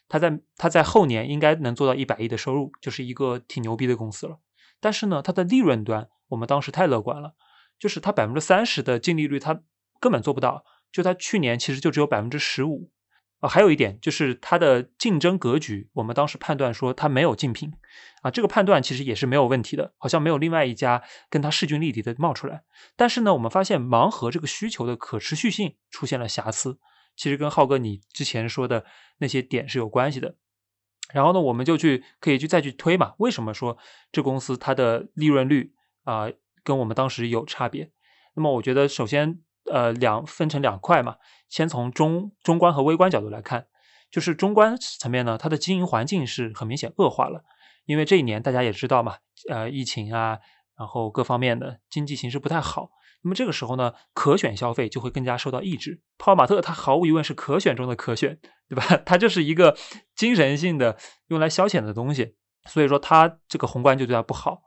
[0.09, 4.41] 它在它在后年应该能做到一百亿的收入，就是一个挺牛逼的公司了。
[4.81, 6.09] 但是呢，它的利润端。
[6.29, 7.35] 我们当时太乐观了，
[7.79, 9.63] 就是它百分之三十的净利率，它
[9.99, 10.63] 根本做不到。
[10.93, 12.91] 就它去年其实就只有百分之十五
[13.41, 13.49] 啊。
[13.49, 17.73] 还有一点就是它的竞争格局，我们当时判断说它没有竞品
[18.23, 22.63] 啊，这个判断其实也是没有问题的，好像没有另外一家跟它势均力敌的冒出来。
[22.97, 26.79] 但是呢，我们发现盲盒这个需求的可持续性出现了瑕疵，
[27.17, 28.85] 其实跟浩哥你之前说的
[29.19, 30.37] 那些点是有关系的。
[31.13, 33.79] 然后呢，我们就去可以去再去推嘛，为什么说
[34.13, 35.73] 这公司它的利润率？
[36.05, 36.31] 啊，
[36.65, 37.93] 跟我们当时有差别。
[38.35, 41.17] 那么我觉得，首先，呃，两分成两块嘛。
[41.49, 43.67] 先从中中观和微观角度来看，
[44.11, 47.43] 就是中观层面呢，它的经营环境是很明显恶化了。
[47.87, 49.17] 因为这一年大家也知道嘛，
[49.49, 50.39] 呃，疫情啊，
[50.77, 52.91] 然后各方面的经济形势不太好。
[53.23, 56.03] 那么这个时候呢，可选消费就会更加受到抑制。
[56.19, 58.85] 泡泡玛特它毫无疑问是可选中的可选，对吧？
[59.05, 59.77] 它就是一个
[60.15, 60.97] 精神性的
[61.29, 64.61] 用来消遣的东西，所以说它这个宏观就对它不好。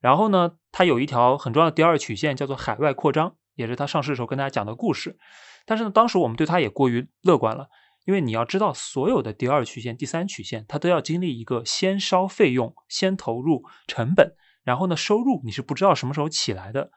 [0.00, 5.18] 然后呢，它有一条很重要的第二曲线，叫做海外扩张，也是他上市的时候跟大家讲的故事。
[5.66, 7.68] 但是呢，当时我们对它也过于乐观了，
[8.06, 14.34] 因为你要知道，所有的第二曲线、第三曲线，它都要经历一个先烧费用、先投入成本，
[14.64, 16.90] 然后呢，收入你是不知道什么时候起来的。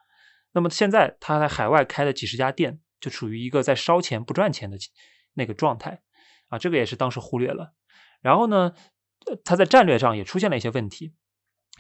[0.53, 4.77] 那么现在他在海外开了几十家店，就处于一个在烧钱不赚钱的
[5.33, 6.01] 那个状态
[6.47, 7.73] 啊，这个也是当时忽略了。
[8.21, 8.73] 然后呢，
[9.43, 11.13] 它在战略上也出现了一些问题，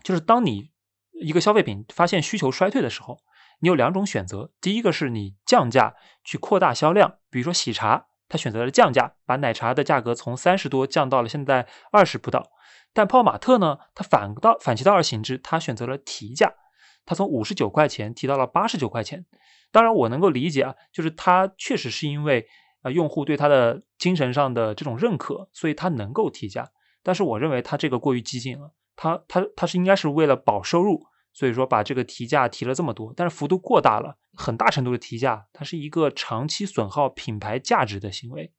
[0.03, 0.71] 就是当你
[1.13, 3.19] 一个消费品发现需求衰退的时候，
[3.63, 4.51] 你有两种选择。
[4.59, 12.51] 第一个是你降价去扩大销量，比如说喜茶，它选择了降价，把奶茶的价格从三十多降到了现在二十不到。
[12.91, 16.53] 但泡玛特呢，它反倒反其道而行之，它选择了提价，
[17.05, 19.25] 它从五十九块钱提到了八十九块钱。
[19.71, 22.45] 当然，我能够理解啊，就是它确实是因为
[22.81, 26.69] 啊、用户对它的精神上的这种认可，所以它能够提价。
[27.01, 38.53] 但是我认为它这个过于激进了，它它它是应该是为了保收入，所以说把这个提价提了这么多，但是幅度过大了，很大程度的提价，它是一个长期损耗品牌价值的行为。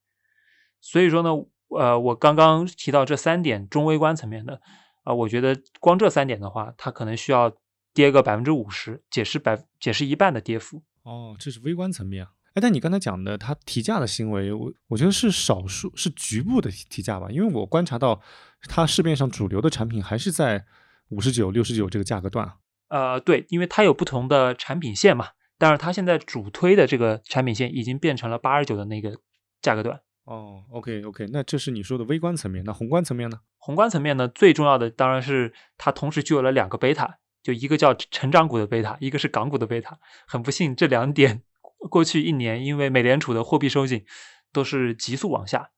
[0.81, 1.31] 所以说呢，
[1.69, 4.61] 呃，我刚刚提到这三点中微观层面的，
[5.05, 7.53] 啊、我觉得光这三点的话，它可能需要
[7.95, 10.83] 跌个百分之五十，解释百解释一半的跌幅。
[11.05, 12.33] 哦，这是微观层面啊。
[12.55, 17.29] 哎，但你刚才讲的它提价的行为，我我觉得是少数，是局部的提价吧。
[17.31, 18.21] 因为我观察到，
[18.69, 20.65] 它市面上主流的产品还是在
[21.09, 22.53] 五十九、六十九这个价格段。
[22.95, 29.19] 呃，对，因为它有不同的产品线嘛，但是它现在主推的这个产品线已经变成了八十九的那个
[29.61, 30.01] 价格段。
[30.27, 33.41] 哦，OK OK，那这是你说的微观层面，那宏观层面呢？
[33.59, 39.99] 宏观层面呢，最重要的当然是它同时具有了两个贝塔，就一个叫成长股的贝塔，一个是港股的贝塔。
[40.25, 41.43] 很不幸，这两点
[41.91, 44.05] 过去一年因为美联储的货币收紧
[44.53, 45.71] 都是急速往下。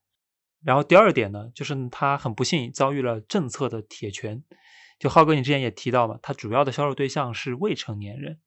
[0.62, 4.42] 然后第二点呢，就是它很不幸遭遇了政策的铁拳。
[4.98, 8.40] 就浩哥，你之前也提到嘛，它主要的销售对象是未成年人。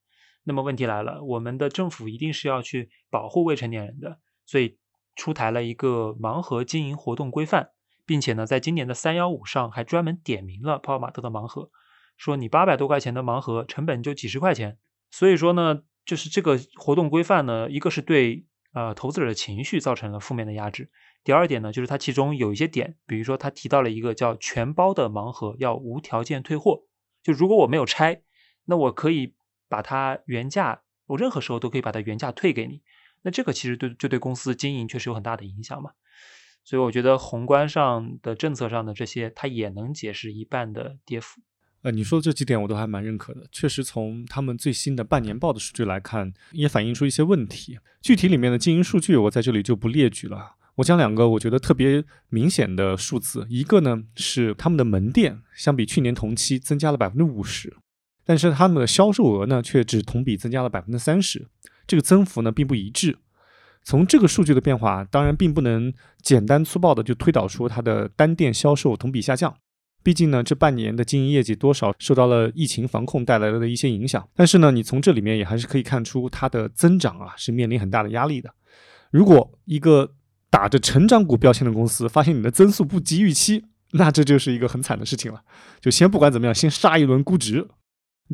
[0.43, 4.79] 那么问题来了，我们的政府一定是要去保护未成年人的，所以
[5.15, 7.69] 出台了一个盲盒经营活动规范，
[8.05, 11.69] 并且呢，在今年的三幺五上还专门点名了泡泡玛特的盲盒，
[12.17, 14.79] 说你八百多块钱的盲盒成本就几十块钱。
[15.11, 20.89] 所以说呢，就是这个活动规范呢，一个是对呃投资者的情绪造成了负面的压制。
[21.23, 26.83] 第二点呢，就是它其中有一些点，比如说它提到了一个叫全包的盲盒要无条件退货，
[27.21, 28.21] 就如果我没有拆，
[28.65, 29.33] 那我可以
[29.67, 32.81] 把它原价，我任何时候都可以把它原价退给你。
[33.21, 35.91] 那这个其实对就对公司经营确实有很大的影响嘛。
[36.63, 41.41] 所以我觉得宏观上的政策上的这些，它也能解释一半的跌幅。
[41.81, 43.47] 呃，你说的这几点我都还蛮认可的。
[43.51, 47.79] 确实，从他们最新的半年报的数据来看，也反映出一些问题。
[48.01, 50.57] 具体里面的经营数据，我在这里就不列举了。
[50.79, 57.75] 我讲两个我觉得特别明显的数字，一个呢是他们的门店相比去年同期增加了百分之五十，
[58.25, 61.47] 但是他们的销售额呢却只同比增加了百分之三十，
[61.85, 63.17] 这个增幅呢并不一致。
[63.83, 69.53] 从这个数据的变化，当然并不能简单粗暴的就推导出它的单店销售同比下降。
[70.01, 74.25] 毕竟呢，这半年的经营业绩多少受到了疫情防控带来的一些影响。
[74.33, 78.53] 但是呢，你从这里面也还是可以看出它的增长啊是面临很大的压力的。
[79.11, 80.13] 如果一个
[80.49, 85.41] 打着成长股标签的公司发现你的增速不及预期，那这就是一个很惨的事情了。
[85.79, 87.67] 就先不管怎么样，先杀一轮估值。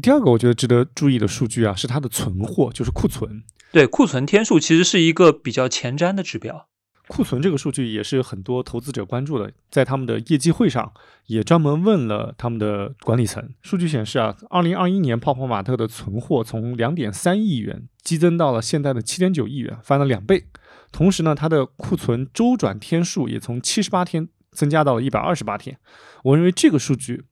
[0.01, 3.43] 第二个我觉得值得注意的数据啊，是它的存货，就是库存。
[3.71, 6.67] 对，库存天数其实是一个比较前瞻的指标。
[7.07, 10.91] 库存这个数据也是很多投资者关注的，在他们的业绩会上
[11.27, 13.47] 也专门问了他们的管理层。
[13.61, 20.47] 数据显示啊，二零二一年泡泡玛特的存货从两点三亿元激增到了现在的七点九亿元，翻了两倍。
[20.95, 25.77] 同时呢，它的库存周转天数也从七十八天增加到了一百二十八天。
[26.23, 27.25] 我认为这个数据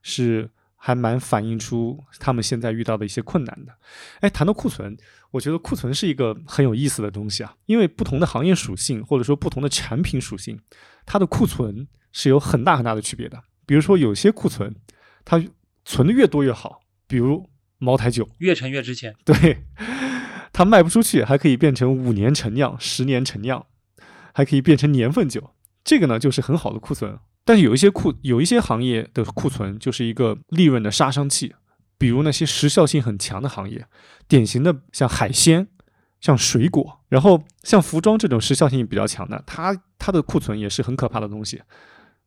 [0.00, 3.74] 是还蛮反映出他们现在遇到的一些困难的。
[4.20, 4.96] 哎，谈到库存，
[5.32, 10.58] 我觉得库存是一个很有意思的东西啊，因为不同的行业属性或者说不同的产品属性，
[11.04, 13.38] 它的库存是有很大很大的区别的。
[13.66, 14.74] 比如说有些库存，
[15.26, 15.44] 它
[15.84, 19.14] 存的越多越好，比如茅台酒，越陈越值钱。
[19.26, 19.62] 对，
[20.60, 23.64] 它卖不出去，还可以变成五年陈酿、十年陈酿，
[24.34, 25.52] 还可以变成年份酒，
[25.82, 27.18] 这个呢就是很好的库存。
[27.46, 31.54] 但是有一些库，有一些行业的库存就是一个利润的杀伤器，
[31.96, 33.86] 比如那些时效性很强的行业，
[34.28, 35.66] 典型的像海鲜、
[36.20, 41.62] 像水果，然后像服装这种时效性比较强的，它它的库存也是很可怕的东西。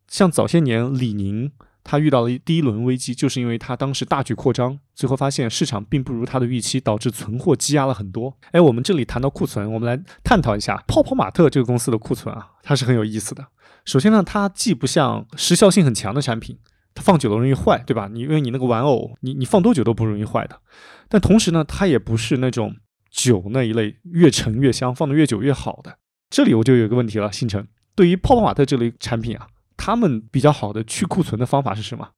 [0.07, 1.51] 像早些年李宁，
[1.83, 8.37] 他遇到了第一轮危机，就是因为他当时大举扩张，最后发现市场并不如他的预期，导致存货积压了很多。
[8.51, 13.45] 哎，我们这里谈到库存，我们来探讨一下泡泡玛特这个公司的库存啊，它是很有意思的。
[13.85, 16.57] 首先呢，它既不像时效性很强的产品，
[16.95, 18.09] 它放久了容易坏，对吧？
[18.11, 20.61] 你因为你那个玩偶，你你放多久都不容易坏的。
[21.09, 22.77] 但同时呢，它也不是那种
[23.11, 25.97] 酒那一类越陈越香，放的越久越好的。
[26.29, 32.11] 这里我就有一个问题了，星辰，对于泡泡玛特这类产品啊，他们比较好的去库存的方法是什么？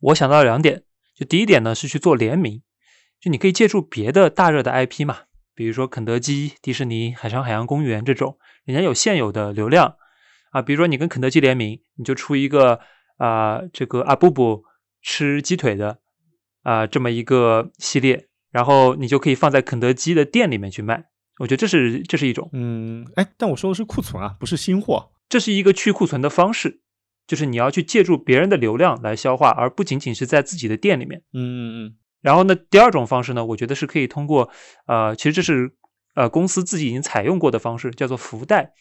[0.00, 0.82] 我想到了两点，
[1.14, 2.62] 就第一点呢是去做联名，
[3.20, 5.22] 就你可以借助别的大热的 IP 嘛，
[5.54, 9.96] 比如说肯德基、迪士尼、海上海洋公园这种，人家有现有的流量。
[10.50, 12.78] 啊，比如说你跟肯德基联名，你就出一个
[13.16, 14.62] 啊、这个阿布布
[15.02, 15.98] 吃鸡腿的
[16.62, 21.06] 啊、这么一个系列，然后你就可以放在肯德基的店里面去卖。
[21.40, 25.10] 我觉得这是这是一种，嗯，哎，但我说的是库存啊，不是新货。
[25.28, 26.82] 这是一个去库存的方式，
[27.26, 31.22] 就是你要去借助别人的流量来消化，而不仅仅是在自己的店里面。
[31.32, 34.50] 嗯嗯嗯，然后呢，第二种方式呢，我觉得是可以通过
[34.86, 35.72] 呃，其实这是
[36.14, 38.72] 呃公司自己已经采用过的方式，叫做福袋，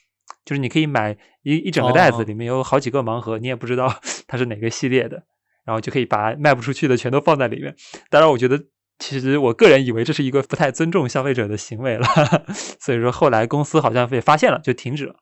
[0.45, 3.93] 就是你可以买一一整个袋子，哦里面有好几个盲盒，你也不知道
[4.27, 5.23] 它是哪个系列的，
[5.65, 7.75] 然后就可以把卖不出去的全都放在里面。
[8.09, 8.59] 当然，我觉得
[8.99, 12.05] 其实我个人以为这是一个不太尊重消费者的行为了，
[12.79, 15.15] 所以说后来公司好像被发现了，就停止了。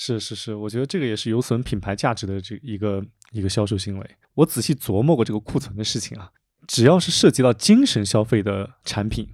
[0.00, 4.10] 是是是，我觉得这个也是有损品牌价值的这一个一个销售行为。
[4.34, 6.30] 我仔细琢磨过这个库存的事情啊，
[6.68, 9.28] 只要是涉及到精神消费的产品，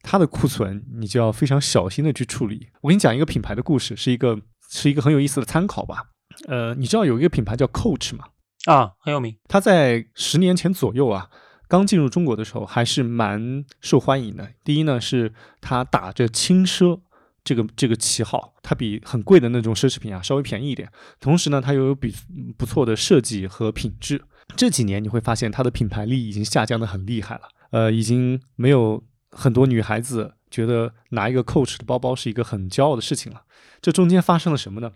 [0.00, 2.68] 它的库存你就要非常小心的去处理。
[2.80, 4.40] 我给你讲一个品牌的故事，是一个
[4.70, 6.06] 是一个很有意思的参考吧。
[6.48, 8.24] 呃，你知道有一个品牌叫 Coach 吗？
[8.64, 9.36] 啊，很有名。
[9.46, 11.28] 它在十年前左右啊，
[11.68, 14.50] 刚进入中国的时候还是蛮受欢迎的。
[14.64, 17.00] 第一呢，是它打着轻奢
[17.46, 20.90] 这个这个旗号，它比很贵的那种奢侈品啊稍微便宜一点。
[21.20, 22.12] 同时呢，它又有比
[22.58, 24.20] 不错的设计和品质。
[24.56, 33.42] 这几年你会发现它的品牌力已经下降的很厉害了，呃，已经没有很多女孩子觉得拿一个 Coach 的包包是一个很骄傲的事情了。
[33.80, 34.90] 这中间发生了什么呢？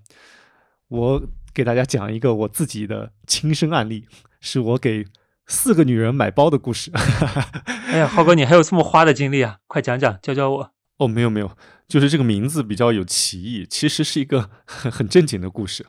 [0.89, 1.23] 我
[1.55, 4.09] 给大家讲一个我自己的亲身案例，
[4.41, 5.05] 是我给
[5.47, 6.91] 四个女人买包的故事。
[7.91, 9.59] 哎呀，浩哥，你还有这么花的经历啊？
[9.69, 10.73] 快讲讲，教教我。
[10.99, 11.51] 哦，没有没有，
[11.91, 15.85] 就是这个名字比较有歧义，其实是一个很很正经的故事。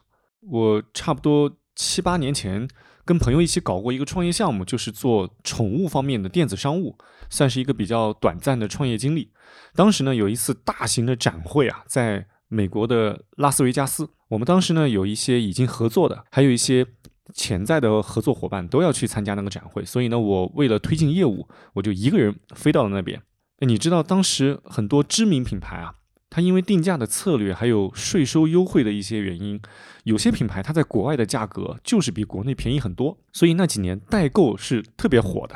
[0.50, 2.68] 我差不多七八年前
[3.06, 6.98] 跟朋友一起搞过一个创业项目，就是做宠物方面的电子商务，
[7.30, 9.32] 算是一个比较短暂的创业经历。
[9.76, 16.84] 当时呢，有一次大型的展会啊，在美国的拉斯维加斯，我们当时呢有一些已经合作的，还有一些
[17.32, 23.22] 潜在的合作伙伴都要去参加那个展会，所以呢，我为了推进业务，我就一个人飞到了那边。
[23.66, 25.96] 你知道当时很多知名品牌啊，
[26.30, 29.62] 它因为定价的策略还有税收优惠的一些原因，
[30.04, 35.56] 有些品牌它在国外的价格就是比国内便宜很多，所以那几年代购是特别火的。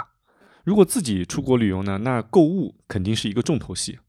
[0.64, 4.00] 如果自己出国旅游呢，那购物肯定是一个重头戏。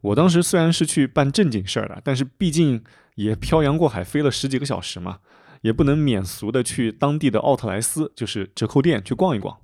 [0.00, 2.82] 我当时虽然是去办正经事儿的，但是毕竟
[3.14, 5.18] 也漂洋过海飞了十几个小时嘛，
[5.60, 9.58] 也不能免俗的去当地的奥特莱斯，就是折扣店去逛一逛。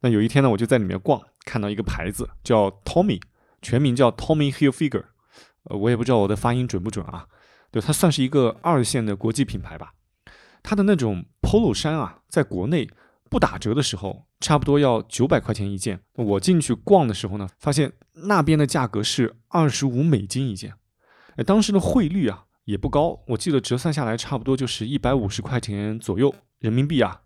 [0.00, 3.20] 那有一天呢，我就在里面逛，看到一个牌子叫 Tommy，
[3.60, 5.04] 全名叫 Tommy Hilfiger，
[5.64, 7.26] 呃，我也不知道我的发音准不准啊。
[7.70, 9.94] 对，它算是一个二线的国际品牌吧。
[10.62, 12.88] 它的那种 polo 衫啊，在国内
[13.30, 16.00] 不打折的时候，差不多要九百块钱一件。
[16.14, 17.92] 我进去逛的时候呢，发现
[18.28, 20.74] 那边的价格是二十五美金一件。
[21.36, 27.22] 哎，当时的汇率啊也不高，我记得折算下来差不多就是一百五十块钱左右人民币啊。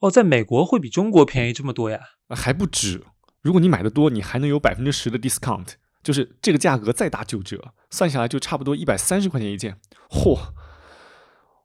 [0.00, 2.00] 哦，在美国会比中国便宜这么多呀？
[2.28, 3.02] 呃还不止。
[3.44, 9.76] 如果你买的多，你还能有百分之十的 discount，就是这个价格再打九折，算下来就差不多一百三十块钱一件。
[10.08, 10.38] 嚯！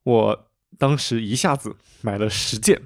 [0.04, 2.82] 我当时一下子买了十件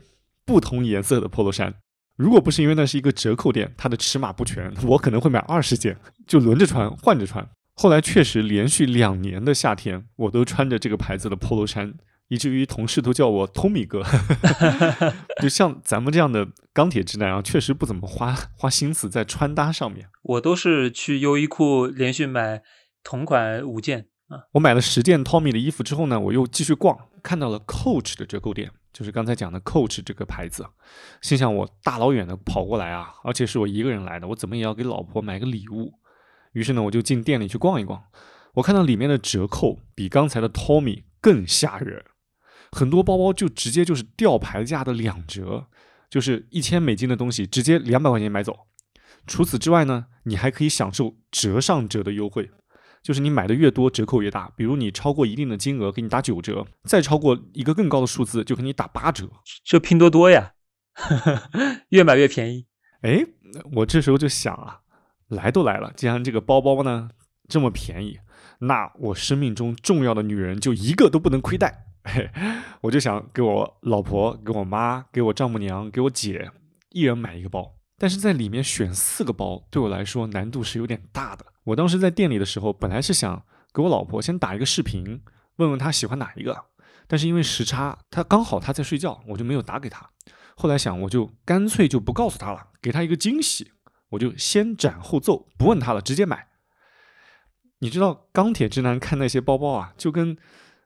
[0.45, 1.73] 不同颜色的 polo 衫。
[2.15, 7.49] 如果不是因为那是一个折扣店，它的尺码不全，我可能会买二十件，就轮着穿，换着穿。
[7.73, 11.95] 后来确实连续两年的夏天，我都穿着这个牌子的 polo 衫，
[12.33, 14.03] 以至于同事都叫我 Tommy 哥。
[15.39, 20.07] 就像咱们这样的钢铁直男啊，确实不怎么花花心思在穿搭上面。
[20.23, 22.63] 我都是去优衣库连续买
[23.03, 24.49] 同款五件啊。
[24.53, 30.65] 我买了十件 Tommy 的衣服之后呢，我又继续逛，看到了 Coach 的折扣店，就是刚才讲的 Coach 这个牌子，
[31.21, 35.93] 心想我大老远的跑过来啊，而且是我一个人来的，我怎么也要给老婆买个礼物。
[36.53, 38.01] 于是呢，我就进店里去逛一逛，
[38.55, 42.03] 我看到里面的折扣比刚才的 Tommy 更吓人，
[42.73, 45.67] 很多包包就直接就是吊牌价的两折，
[46.09, 48.67] 就是一千美金的东西直接两百块钱买走。
[49.25, 52.49] 除此之外呢，你还可以享受折上折的优惠，
[53.01, 54.51] 就是你买的越多，折扣越大。
[54.57, 59.29] 比如你超过一定的金额，给你打九折；再超过一个更高的数字，就给你打八折。
[59.63, 60.53] 就拼多多呀，
[61.89, 62.65] 越买越便宜。
[63.01, 63.23] 哎，
[63.75, 64.79] 我这时候就想啊，
[65.29, 67.09] 来都来了，既然这个包包呢
[67.47, 68.19] 这么便宜，
[68.59, 71.85] 那我生命中重要的女人就一个都不能亏待。
[72.03, 72.29] 嘿，
[72.81, 76.51] 我就想给我老婆、给我妈、给我丈母娘、给我姐，
[76.89, 77.75] 一人买一个包。
[77.97, 81.45] 但是在里面选四个包，对我来说难度是有点大的。
[81.63, 83.43] 我当时在店里的时候，本来是想
[83.73, 85.21] 给我老婆先打一个视频，
[85.57, 86.65] 问问她喜欢哪一个，
[87.07, 90.09] 但是因为时差，她刚好她在睡觉，我就没有打给她。
[90.55, 93.71] 后来想，我就干脆就不告诉她了，给她一个惊喜。
[94.09, 96.49] 我就先斩后奏，不问她了，直接买。
[97.79, 100.37] 你知道钢铁直男看那些包包啊，就跟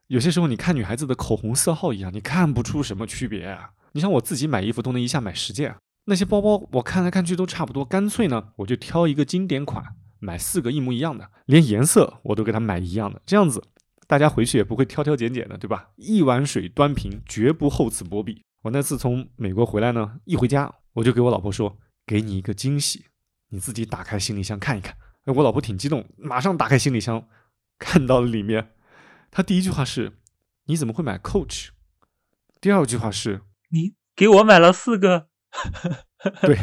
[0.08, 3.72] 有些时候你看女孩子的口红色号一样，你看不出什么区别啊。
[3.92, 9.84] 你像我自己买衣服都能一下买十件，那些包包我看来看去都差不多，干脆呢我就挑一个经典款，
[10.20, 13.62] 买四个一模一样的，连颜色我都给它买一样的，这样子
[14.08, 15.90] 大家回去也不会挑挑拣拣的，对吧？
[15.98, 18.42] 一碗水端平，绝不厚此薄彼。
[18.62, 23.06] 我那次从美国回来呢，一回家我就给我老婆说，给你一个惊喜，
[23.50, 24.96] 你自己打开行李箱看一看。
[25.26, 27.28] 哎，我老婆挺激动，马上打开行李箱，
[27.78, 28.70] 看到了里面。
[29.38, 30.14] 她第一句话是
[30.66, 31.68] ：“你怎么会买 Coach？”
[32.60, 35.28] 第二句话是：“你给我买了四个。
[36.42, 36.58] ”对，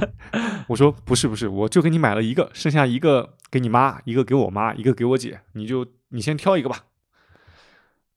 [0.66, 6.86] 我说不是不是，我就给你买了一个，剩下一个给你妈，一个给我妈，一个给我姐，你就你先挑一个吧。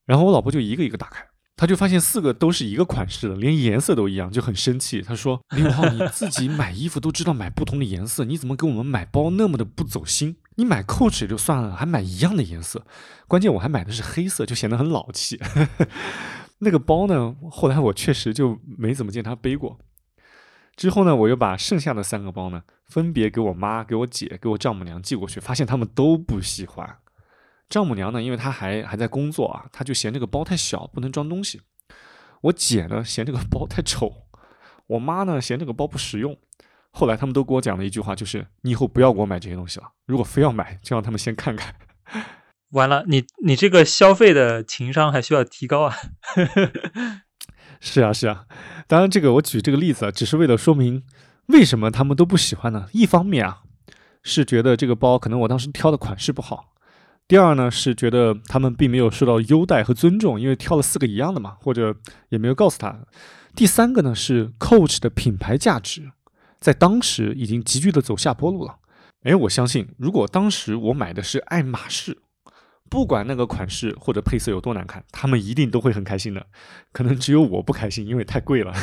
[0.05, 5.03] 然后我老婆就一个一个打开，她就发现四个都是一个款式的，连颜色都一样，就很生气。
[5.03, 10.37] 她说：“李五浩，你自己买衣服都知道买不同的颜色，你怎么给我们买包那么的不走心？
[10.57, 12.85] 你买 Coach 也就算了，还买一样的颜色，
[13.27, 15.39] 关键我还买的是黑色，就显得很老气。
[16.59, 19.79] 那个包呢，后来我确实就没怎么见他背过。”
[20.75, 26.97] 之后呢，我又把剩下的三个包呢，分别给我妈、给我姐、给我丈母娘寄过去，发现他们都不喜欢。
[27.69, 31.61] 丈母娘呢，因为她还还在工作啊，她就嫌这个包太小，不能装东西。
[32.41, 34.11] 我姐呢，嫌这个包太丑。
[34.87, 36.37] 我妈呢，嫌这个包不实用。
[36.97, 39.85] 后来他们都给我讲了一句话，就是你以后不要给我买这些东西了。
[40.07, 41.75] 如果非要买，就让他们先看看。
[42.71, 45.95] 完了，你你这个消费的情商还需要提高啊。
[47.79, 48.45] 是啊，是啊，
[48.87, 51.03] 当然，这个我举这个例子啊，只是为了说明
[51.45, 52.87] 为什么他们都不喜欢呢？
[52.93, 53.61] 一方面啊，
[54.23, 56.73] 是觉得这个包可能我当时挑的款式不好；
[57.27, 61.95] 第二呢，是觉得他们并没有受到优待和尊重，因为挑了四个一样的嘛，或者
[62.29, 63.05] 也没有告诉他；
[63.55, 66.11] 第三个呢，是 Coach 的品牌价值
[66.59, 68.77] 在当时已经急剧的走下坡路了。
[69.23, 72.19] 哎，我相信，如果当时我买的是爱马仕。
[72.89, 76.47] 不管那个款式或者配色有多难看，他们一定都会很开心的。
[76.93, 78.73] 可能只有我不开心，因为太贵了。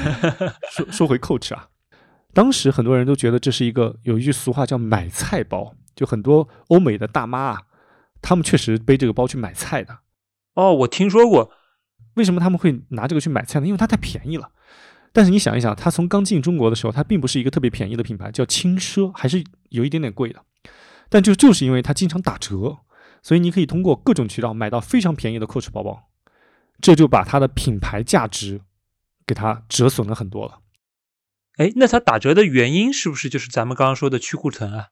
[0.70, 1.68] 说说回 Coach 啊，
[2.34, 7.62] 当时很多人都觉得这是一个有一句俗话叫“买菜包”，就很多欧美的大妈啊，
[8.20, 10.00] 他们确实背这个包去买菜的。
[10.52, 11.50] 哦，我听说过。
[12.14, 13.66] 为什么他们会拿这个去买菜呢？
[13.66, 14.50] 因为它太便宜了。
[15.12, 20.44] 但是你想一想，它从刚进中国的时候，它并不是一个特别便宜的品牌，叫轻奢，还是有一点点贵的。
[21.08, 22.78] 但就就是因为它经常打折。
[23.20, 26.08] 所以你可以通过各种渠道买到非常便宜的 Coach 包包，
[26.80, 28.60] 这就把它的品牌价值
[29.26, 30.60] 给它折损了很多了。
[31.56, 34.90] 哎，那它打折的原因是不是就是咱们刚刚说的去库存啊？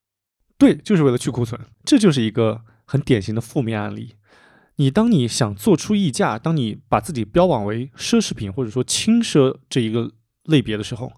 [0.59, 1.59] 对，就是为了去库存。
[1.85, 4.17] 这就是一个很典型的负面案例。
[4.77, 10.13] 你当你想做出溢价，当你把自己标榜为奢侈品或者说轻奢这一个
[10.45, 11.13] 类别的时候，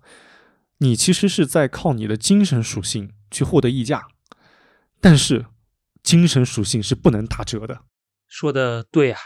[0.79, 4.09] 你其实是在靠你的精神属性去获得溢价，
[5.01, 5.47] 但是。
[6.01, 7.81] 精神属性是不能打折的，
[8.29, 9.19] 说的对啊。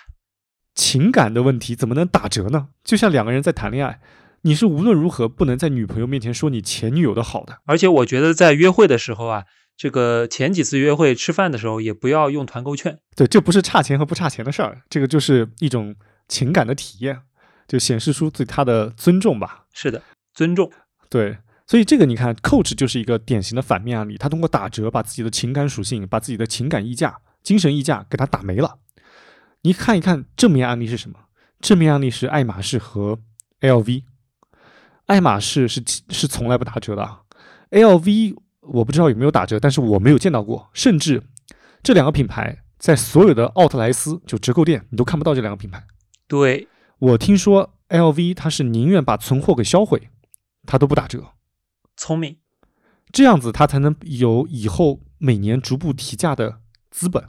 [0.74, 2.70] 情感的问题怎么能打折呢？
[2.82, 4.00] 就像两个人在谈恋爱，
[4.40, 7.60] 你是无论如何不能在女朋友面前说你前女友的好的。
[7.66, 9.44] 而且我觉得在约会的时候啊，
[9.82, 13.00] 这个前几次约会吃饭的时候也不要用团购券。
[13.16, 15.96] 对，这不是差钱和不差钱的事儿，这个就是一种
[16.28, 17.22] 情感的体验，
[17.66, 19.64] 就显示出对他的尊重吧。
[19.72, 20.00] 是的，
[20.32, 20.70] 尊重。
[21.10, 21.36] 对。
[21.66, 24.16] 所以这个你看，Coach 就是一个典型的反面案例。
[24.16, 28.78] 他通过打折把自己的情感属性、把自己的情感溢价、精神溢价给他打没了。
[29.62, 31.18] 你看一看正面案例是什么？
[31.60, 33.18] 正面案例是爱马仕和
[33.60, 34.04] LV。
[35.06, 37.18] 爱马仕是是从来不打折的
[37.72, 40.70] ，LV 我不知道有没有打折，但是我没有见到过。
[40.72, 41.22] 甚至
[41.82, 45.84] 这两个品牌在所有的奥特莱斯就折扣店，你都看不到这两个品牌。
[46.26, 50.08] 对我听说，LV 它是宁愿把存货给销毁，
[50.64, 51.32] 它都不打折。
[51.96, 52.36] 聪明，
[53.10, 56.60] 这样子它才能有以后每年逐步提价的
[56.90, 57.24] 资本。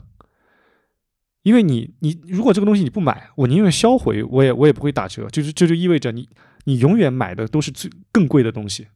[1.42, 5.28] 因为你，你如果这个东西你不买，我宁愿销毁，我也我也不会打折。
[5.28, 6.28] 就是这就意味着你，
[6.64, 8.86] 你永远买的都是最更贵的东西。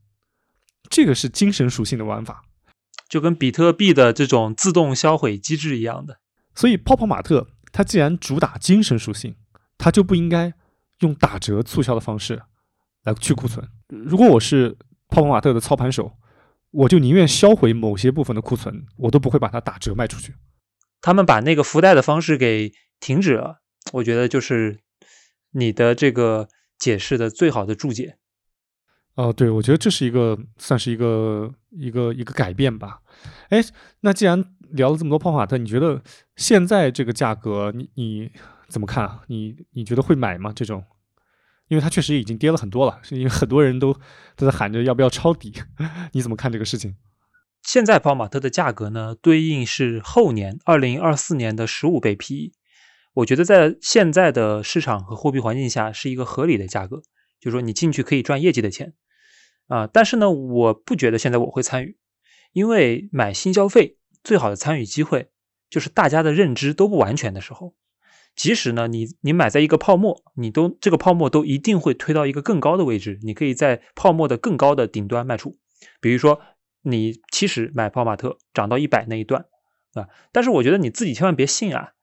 [0.88, 2.42] 这个是精神属性的玩法，
[3.08, 6.20] 就跟比特币的这种自动销毁机制一样的。
[6.54, 9.36] 所以泡泡玛特它既然主打精神属性，
[9.76, 10.52] 它就不应该
[11.00, 12.42] 用打折促销的方式
[13.04, 13.68] 来去库存。
[13.88, 14.76] 如果我是。
[15.10, 16.18] 泡泡玛特的操盘手，
[16.70, 20.34] 我就宁愿销毁某些部分的库存，我都不会把它打折卖出去。
[21.00, 23.62] 他们把那个福袋的方式给停止了，
[23.94, 24.80] 我觉得就是
[25.52, 28.18] 你的这个解释的最好的注解。
[29.18, 33.00] 哦，对，我觉得这是一个算是一个一个一个改变吧。
[33.48, 33.60] 哎，
[34.02, 36.00] 那既然聊了这么多泡泡玛特，你觉得
[36.36, 38.30] 现在这个价格，你你
[38.68, 39.22] 怎么看啊？
[39.26, 40.52] 你你觉得会买吗？
[40.54, 40.84] 这种？
[41.66, 43.92] 因为它确实已经跌了很多了，是因为很多人都
[44.36, 45.52] 都在喊着要不要抄底，
[46.14, 46.94] 你怎么看这个事情？
[47.60, 52.52] 现在泡玛特的价格呢，对应是后年二零二四年的十五倍 PE，
[53.14, 57.02] 我觉得在现在的市场和货币环境下是一个合理的价格，
[57.40, 58.94] 就是说你进去可以赚业绩的钱
[59.68, 59.86] 啊。
[59.86, 61.96] 但是呢，我不觉得现在我会参与，
[62.52, 65.30] 因为买新消费最好的参与机会
[65.70, 67.74] 就是大家的认知都不完全的时候。
[68.34, 75.56] 即使呢，你你买在一个泡沫，你都这个泡沫都一定会推到一个更高的位置，你可以在泡沫的更高的顶端卖出。
[76.00, 76.40] 比如说
[76.82, 79.46] 你七十买泡马特涨到一百那一段，
[79.94, 81.94] 啊，但是我觉得你自己千万别信啊，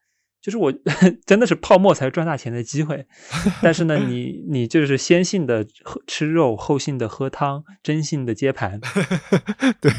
[0.46, 0.72] 就是我
[1.26, 3.04] 真的是泡沫才是赚大钱的机会，
[3.64, 8.80] 但是呢，你 你就是先性的喝吃肉，后性的喝汤，真性的接盘，
[9.82, 9.92] 对，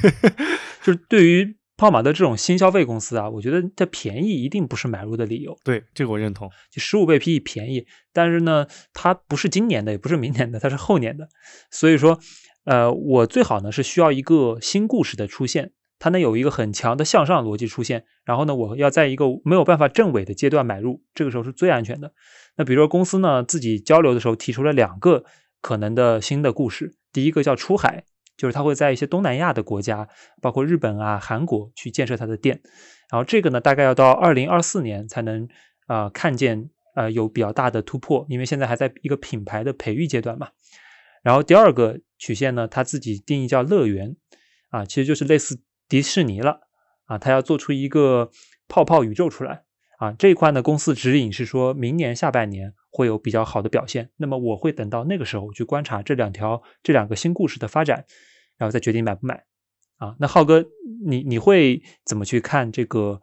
[0.84, 6.49] 就是对于泡马的这种新消费公司啊，我觉得它便宜一定不是买入的理由，对，这个我认同。
[6.70, 11.28] 就十五倍 PE 便宜，但是呢，它不是今年的，也不是明年的，它是后年的，
[11.72, 12.20] 所以说。
[12.66, 22.12] 呃，我最好呢是需要一个新故事的出现，它能有一个很强的向上逻辑出现，然后呢，我要在一个没有办法证伪的阶段买入，这个时候是最安全的。
[22.57, 25.24] 那比如说公司呢自己交流的时候提出了两个
[25.61, 28.05] 可能的新的故事，第一个叫出海，
[28.36, 30.09] 就是它会在一些东南亚的国家，
[30.40, 32.61] 包括日本啊、韩国去建设它的店，
[33.11, 35.49] 然后这个呢大概要到二零二四年才能
[35.86, 40.49] 啊看见呃有比较大的突破，因为现在还在一个品牌的培育阶段嘛。
[41.22, 42.01] 然后第二个。
[42.18, 44.16] 曲线呢，它自己定义叫乐园，
[44.70, 46.61] 啊，其实就是类似迪士尼了，
[47.05, 48.30] 啊，他要做出一个
[48.68, 49.64] 泡泡宇宙出来，
[49.99, 58.05] 啊，这一块呢，公司指引是说明年下半年会有比较好的表现，那么我会等到那个时候去观察这两条这两个新故事的发展，
[58.57, 59.45] 然后再决定买不买，
[59.99, 60.64] 啊，那浩哥，
[61.07, 63.20] 你你会怎么去看这个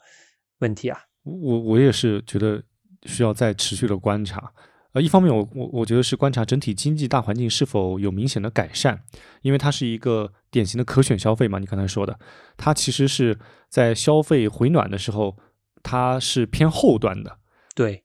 [0.60, 1.00] 问题啊？
[1.24, 2.64] 我我也是觉得
[3.04, 4.54] 需要再持续的观察。
[4.94, 9.02] 呃，一方面我我我觉得是观察整体经济大环境是否有明显的改善，
[9.42, 11.58] 因为它是一个典型的可选消费嘛。
[11.58, 12.18] 你刚才说的，
[12.56, 13.38] 它其实是
[13.68, 15.36] 在消费回暖的时候，
[15.82, 17.40] 它是偏后端的。
[17.76, 18.04] 对，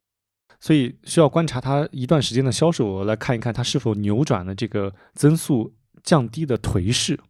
[0.59, 7.21] 所以需要观察它一段时间的销售额，来看一看它是否扭转了这个增速降低的颓势。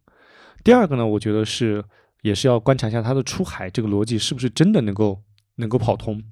[0.63, 1.83] 第二个呢，我觉得是
[2.21, 5.21] 也是要观察一下它的出海这个逻辑是不是真的能够
[5.55, 6.23] 能够跑通。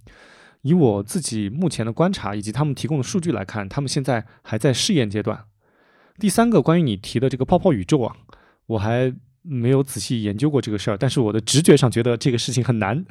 [0.63, 5.45] 以我自己目前的观察以及他们提供的数据来看，他们现在还在试验阶段。
[6.19, 8.15] 第三个，关于你提的这个泡泡宇宙啊，
[8.68, 9.11] 我还
[9.41, 13.03] 没有仔细研究过这个事儿，但是我的直觉上觉得这个事情很难，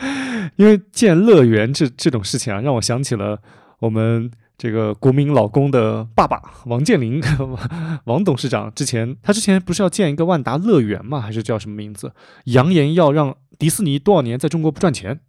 [0.56, 3.40] 因为建乐园这这种事情啊，让我想起了
[3.80, 7.22] 我们这个国民老公的爸爸王健林，
[8.04, 11.20] 王董事长之前，他之前不是要建一个万达乐园吗？
[11.20, 12.12] 还是叫什么名字？
[12.44, 15.20] 扬言要让迪士尼多少年在中国不赚钱。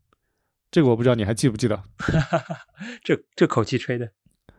[0.72, 1.82] 这个我不知道你还记不记得？
[3.04, 4.12] 这这口气吹的，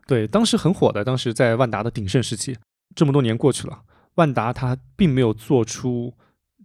[0.09, 1.05] 对，当时很火的。
[1.05, 2.57] 当时在万达的鼎盛时期，
[2.97, 3.81] 这么多年过去了，
[4.15, 6.15] 万达它并没有做出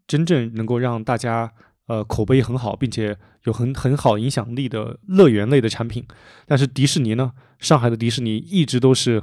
[0.07, 1.51] 真正能够让大家
[1.87, 6.05] 呃口碑很好，并且有很很好影响力的乐园类的产品。
[6.45, 9.21] 但是迪士尼呢，上海的迪士尼一直都是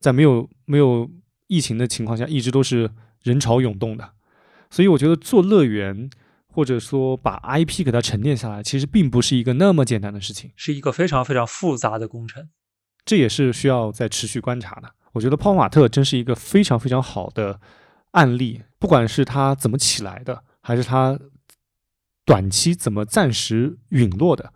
[0.00, 1.10] 在没有没有
[1.46, 2.90] 疫情的情况下，一直都是
[3.22, 4.12] 人潮涌动的。
[4.70, 6.10] 所以我觉得做乐园。
[6.56, 12.48] 或者说把 IP 给它沉淀下来，其实并不是一个那么简单的事情，是一个非常非常复杂的工程。
[13.04, 14.94] 这也是需要再持续观察的。
[15.14, 17.58] 我觉得泡玛特真是一个非常非常好的
[18.10, 21.18] 案例，不管是它怎么起来的，还是它
[22.24, 24.52] 短期怎么暂时陨落的。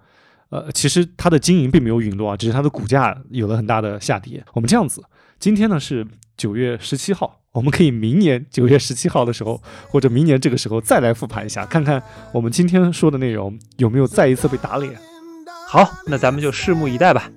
[0.50, 4.44] 呃，其实它的经营并没有陨落啊，只是它的股价有了很大的下跌。
[4.54, 5.02] 我们这样子，
[5.38, 6.06] 今天呢是
[6.36, 7.40] 九月十七号。
[7.52, 12.02] 我们可以明年九月十七号的时候，或者明年这个时候再来复盘一下，看看
[12.32, 14.98] 我们今天说的内容有没有再一次被打脸。
[15.66, 17.30] 好，那咱们就拭目以待吧。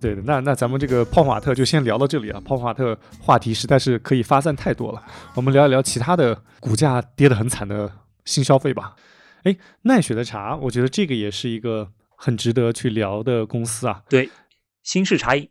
[0.00, 2.38] 对的，那那咱们这个泡玛特就先聊到这里啊。
[2.44, 5.02] 泡玛特话题实在是可以发散太多了，
[5.34, 7.90] 我们聊一聊其他的股价跌得很惨的
[8.26, 8.96] 新消费吧。
[9.44, 14.02] 哎，奈雪的茶，我觉得这个也是一个很值得去聊的公司啊。
[14.10, 14.28] 对，
[14.82, 15.48] 新式茶饮，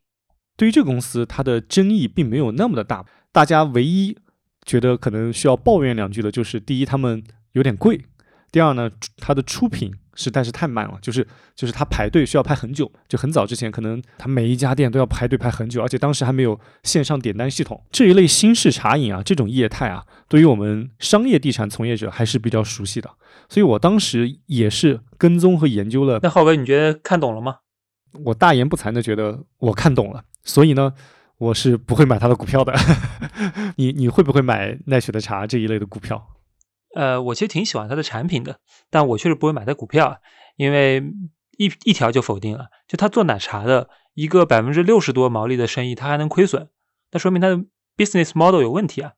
[0.55, 3.03] 对于这个公司，它的争议并没有那么的大。
[3.32, 4.16] 大家唯一
[4.64, 7.24] 觉得可能需要抱怨两句的就是，第一，他们
[7.54, 7.97] 有点贵；
[8.51, 9.93] 第二呢，它的出品。
[10.16, 17.84] 实在是太慢了，就是就是它排队需要排很久，就很早之前可能它每一家店都要排队排很久，而且当时还没有线上点单系统。
[17.89, 23.10] 这一类新式茶饮啊，这种业态啊，对于我们商业地产从业者还是比较熟悉的，
[23.49, 26.20] 所以我当时也是跟踪和研究了。
[26.22, 27.56] 那浩哥，你觉得看懂了吗？
[28.26, 30.93] 我大言不惭的觉得我看懂了，所以呢，
[31.39, 32.72] 我是不会买他的股票的。
[33.78, 36.24] 你你会不会买奈雪的茶这一类的股票？
[36.94, 40.20] 呃，我其实挺喜欢它的产品的，但我确实不会买它股票，
[40.56, 41.04] 因为
[41.58, 46.70] 一一条就否定了，就他做奶茶的一个百分之六十多毛利的生意，他还能亏损，
[47.12, 47.58] 那说明他的
[47.98, 49.14] business model 有问题啊。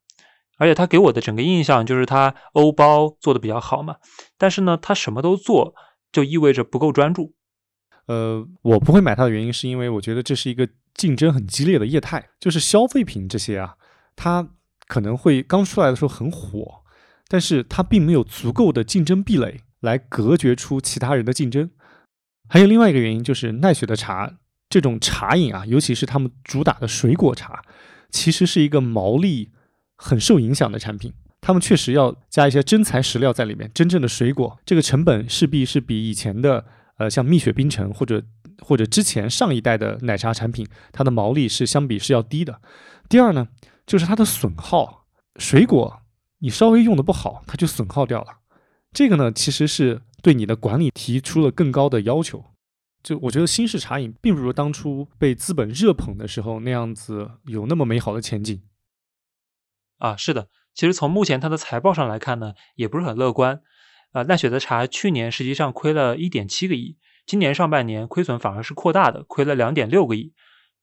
[0.58, 3.98] 而且他给我的整个印象就是他欧包做的比较好嘛，
[4.38, 5.76] 但是呢，他什么都做，
[6.14, 7.34] 就意味着不够专注。
[8.08, 13.76] 呃，我不会买它的原因是因为我觉得这是一个竞争很激烈的业态，就是消费品这些啊，
[14.16, 14.48] 它
[14.88, 16.84] 可能会刚出来的时候很火，
[17.28, 21.70] 但是它并没有足够的竞争壁垒来隔绝出其他人的竞争。
[22.48, 24.32] 还有另外一个原因就是奈雪的茶
[24.70, 27.64] 这种茶饮啊，尤其是他们主打的水果茶，
[28.12, 29.52] 其实是一个毛利
[29.96, 31.14] 很受影响的产品。
[31.42, 36.66] 他们确实要加一些真材实料在里面，真正的水果，这个成本势必是比以前的
[36.98, 38.24] 呃像蜜雪冰城或者
[38.60, 42.60] 或者之前上一代的奶茶产品，它的毛利是相比是要低的。
[43.08, 43.48] 第二呢，
[43.86, 45.06] 就是它的损耗，
[45.38, 46.02] 水果
[46.40, 48.40] 你稍微用的不好，它就损耗掉了。
[48.92, 52.46] 这个呢，其实是对你的管理提出了更高的要求。
[53.04, 58.64] 就我觉得新式茶饮并不如当初被资本热捧的时候那样子有那么美好的前景。
[59.98, 63.62] 啊，是的，其实从目前它的财报上来看呢，也不是很乐观。
[64.12, 70.34] 啊，奈雪的茶去年实际上亏了一点七个亿，今年上半年亏损反而是扩大的，亏了两点六个亿。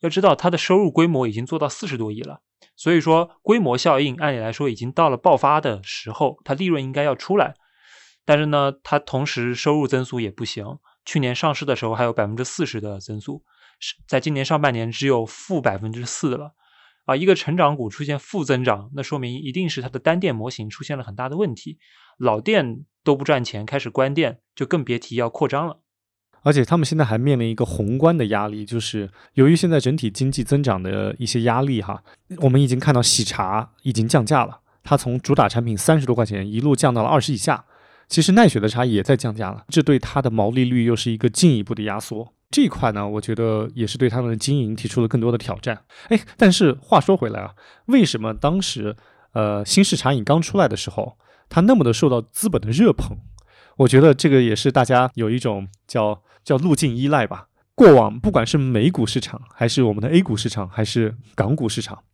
[0.01, 2.43] 要知道它的收入规模已经做到四十多亿了，
[2.77, 7.55] 所以说规模效应按理来说已经到了爆发的时候，它利润应该要出来。
[8.25, 13.45] 但是呢，它同时收入增速也不行，去年上市的时候还有百分之四十的增速，
[13.81, 16.55] 是在今年上半年只有负百分之四了。
[17.05, 21.81] 啊，一个成长股出现负增长，那说明一定是它的单店模型出现了很大的问题，
[22.17, 25.82] 老店都不赚钱，开始关店，就更别提要扩张了。
[26.43, 32.03] 而且他们现在还面临一个宏观的压力，就是由于现在整体经济增长的一些压力哈，
[32.39, 37.65] 我们已经看到喜茶已经降价了，它从主打产品三十多块钱一路降到了二十以下。
[38.09, 42.35] 其实奈雪的茶也在降价了，这对它的毛利率又是一个进一步的压缩。
[42.51, 45.85] 这一块呢，我觉得也是对他们的经营提出了更多的挑战。
[46.09, 47.53] 哎，但是话说回来啊，
[47.87, 48.95] 为什么当时
[49.33, 51.17] 呃新式茶饮刚出来的时候，
[51.49, 53.17] 它那么的受到资本的热捧？
[53.79, 57.49] 我觉得这个也是大家有一种叫叫路径依赖吧。
[57.75, 62.05] 过往不管是美股市场，还是我们的 A 股市场，还是港股市场，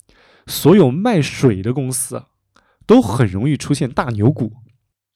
[0.46, 2.24] 所有卖水的公司
[2.86, 4.52] 都很容易出现大牛股。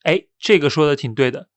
[0.03, 1.49] 哎，这个说的挺对的。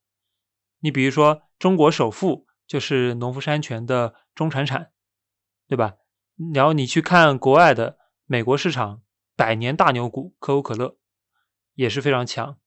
[0.81, 2.47] 你比如说中国首富。
[2.69, 4.91] 就是农夫山泉的中传产，
[5.69, 5.95] 对吧？
[6.53, 7.97] 然后你去看国外的
[8.27, 9.03] 美国市场，
[9.37, 10.97] 百年大牛股可口可乐
[11.75, 12.59] 也是非常强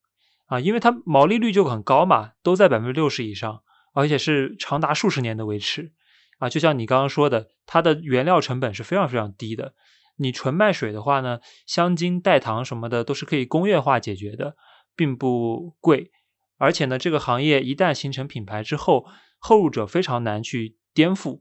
[0.45, 3.61] 啊，因为它毛利率就很高嘛，都在百分之六十以上，
[3.93, 5.91] 而且是长达数十年的维持
[6.37, 6.49] 啊。
[6.49, 9.73] 就像你刚刚说的，它的原料成本是非常非常低的。
[10.17, 14.55] 你纯卖水的话呢，香精、代糖什么的都是可以工业化解决的，
[14.95, 16.11] 并不贵。
[16.57, 19.05] 而且呢，这个行业一旦形成品牌之后，
[19.37, 21.39] 后入者非常难去颠覆。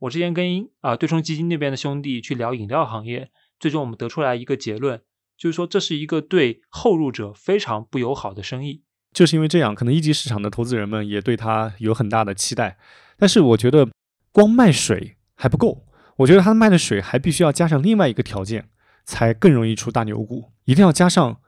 [0.00, 3.30] 我之前跟啊对冲基金那边的兄弟去聊饮料行业，
[3.60, 5.00] 最终我们得出来一个结论，
[5.38, 8.82] 就是说这是一个对后入者非常不友好的生意。
[9.16, 12.76] 就是因为这样，可能一级市场的投资人们也对它有很大的期待。
[13.16, 13.88] 但是我觉得
[14.30, 15.86] 光卖水还不够，
[16.16, 18.68] 我觉得它卖的水还必须要加上另外一个条件，
[19.06, 21.40] 才更容易出大牛股，一定要加上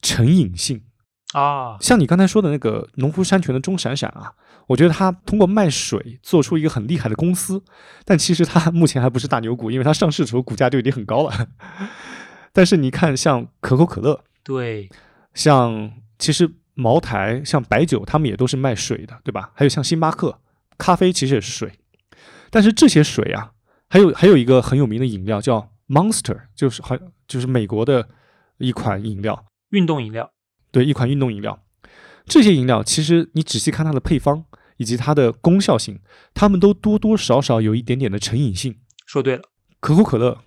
[0.00, 0.84] 成瘾性。
[1.32, 4.34] 啊，像你刚才说的那个农夫山泉的钟闪闪啊，
[4.68, 7.60] 我觉得他通过卖水做出一个很厉害的公司，
[8.04, 11.48] 但其实他目前还不是大牛股，因为他上市的时候股价就已经很高了。
[12.54, 14.88] 但是你看，像可口可乐，对，
[15.34, 16.48] 像其实
[16.80, 19.50] 茅台、像白酒，他们也都是卖水的，对吧？
[19.52, 20.40] 还有像星巴克，
[20.78, 21.72] 咖啡其实也是水。
[22.50, 23.50] 但是这些水啊，
[23.88, 28.08] 还有还有一个很有名的饮料叫 Monster，就是好就是美国的
[28.58, 30.30] 一款饮料，运动饮料。
[30.70, 31.64] 对一款运动饮料，
[32.26, 34.44] 这些饮料其实你仔细看它的配方
[34.76, 35.98] 以及它的功效性，
[36.32, 38.78] 它们都多多少少有一点点的成瘾性。
[39.04, 39.42] 说对了，
[39.80, 40.44] 可口可乐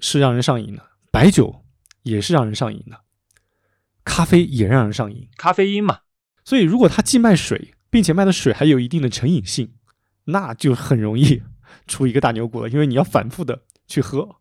[0.00, 0.82] 是让人上瘾的，
[1.12, 1.62] 白酒
[2.02, 3.00] 也是让人上瘾的，
[4.06, 5.98] 咖啡也让人上瘾，咖啡因嘛。
[6.44, 9.74] 所以如果它既卖水，并且卖的水还有一定的成瘾性，
[10.24, 11.42] 那就很容易
[11.86, 14.36] 出一个大牛股了，因为你要反复的去喝。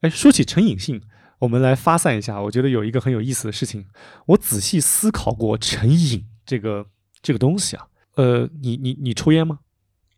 [0.00, 1.02] 哎，说起成瘾性。
[1.40, 3.86] 我们来发散一下，我觉得有一个很有意思的事情，
[4.28, 6.86] 我仔细思考过成瘾这个
[7.20, 7.88] 这个东西啊。
[8.14, 9.58] 呃，你你你抽烟吗？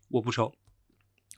[0.09, 0.53] 我不抽。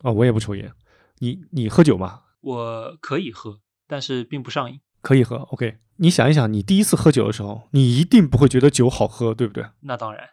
[0.02, 0.72] 哦，我也不抽烟。
[1.18, 2.22] 你你喝酒吗？
[2.41, 4.80] 我可以喝，但是并不上瘾。
[5.02, 5.78] 可以喝，OK。
[6.00, 9.66] 你想一想，你第一次喝酒的时候，你一定不会觉得酒好喝，对不对？
[9.82, 10.30] 那当然，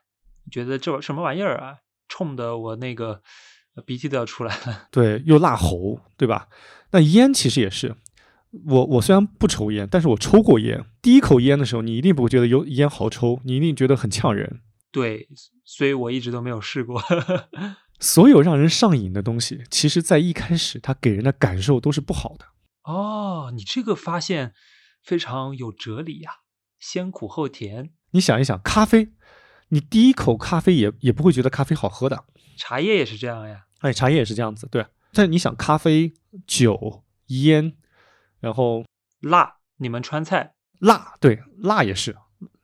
[0.50, 3.22] 觉得这什么玩意儿啊，冲的我那个
[3.84, 4.88] 鼻涕都要出来了。
[4.92, 6.48] 对，又辣喉，对吧？
[6.92, 7.96] 那烟其实也是。
[8.68, 10.82] 我我虽然不抽烟，但是我抽过烟。
[11.02, 14.60] 第一口烟的时候，你一定不会觉得有烟好抽，你一定觉得很呛人。
[14.90, 15.28] 对，
[15.64, 17.02] 所以我一直都没有试过。
[18.00, 22.46] 所有让人上瘾的东西，其实在一开始它给人的感受都是不好的。
[22.84, 24.54] 哦，你这个发现
[25.06, 26.32] 非常有哲理呀、
[26.80, 27.92] 先苦后甜。
[28.10, 29.12] 你想一想，咖啡，
[29.68, 32.24] 你第一口咖啡也也不会觉得咖啡好喝的，
[32.56, 33.66] 茶叶也是这样呀。
[33.82, 34.84] 哎，茶叶也是这样子，对。
[35.12, 36.12] 但你想，咖啡、
[36.44, 37.76] 酒、烟，
[38.40, 38.84] 然后
[39.20, 42.16] 辣，你们川菜辣，对，辣也是。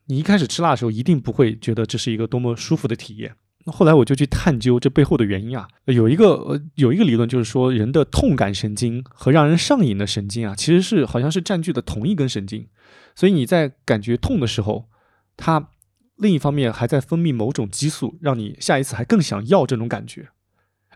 [0.06, 3.36] 你一开始吃辣的时候，一定不会觉得这是一个多么舒服的体验。
[3.66, 12.68] 后来我就去探究这背后的原因啊，有一个呃有一个理论就是说，人的痛感神经和让人上瘾的神经啊，其实是好像是占据的同一根神经。
[13.14, 14.88] 所以你在感觉痛的时候，
[15.36, 15.68] 它
[16.16, 20.30] 另一方面还在分泌某种激素，让你下一次还更想要这种感觉。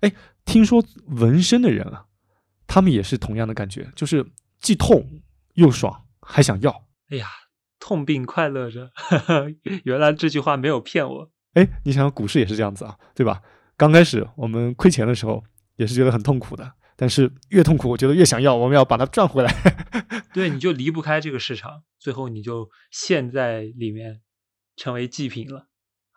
[0.01, 0.12] 哎，
[0.45, 2.07] 听说纹身的人啊，
[2.67, 4.27] 他们也是同样的感觉，就是
[4.61, 5.21] 既痛
[5.55, 6.87] 又爽，还想要。
[7.11, 7.27] 哎呀，
[7.79, 8.91] 痛并快乐着，
[9.85, 11.31] 原来这句话没有骗我。
[11.57, 13.41] 哎，你想想股市也是这样子啊，对吧？
[13.79, 15.43] 刚开始我们亏钱的时候
[15.77, 19.53] 也是觉得很痛苦的，但是越痛苦，我觉得越想要，我们要把它赚回来。
[20.35, 24.21] 对，你就离不开这个市场，最后你就陷在里面，
[24.77, 25.69] 成为祭品了。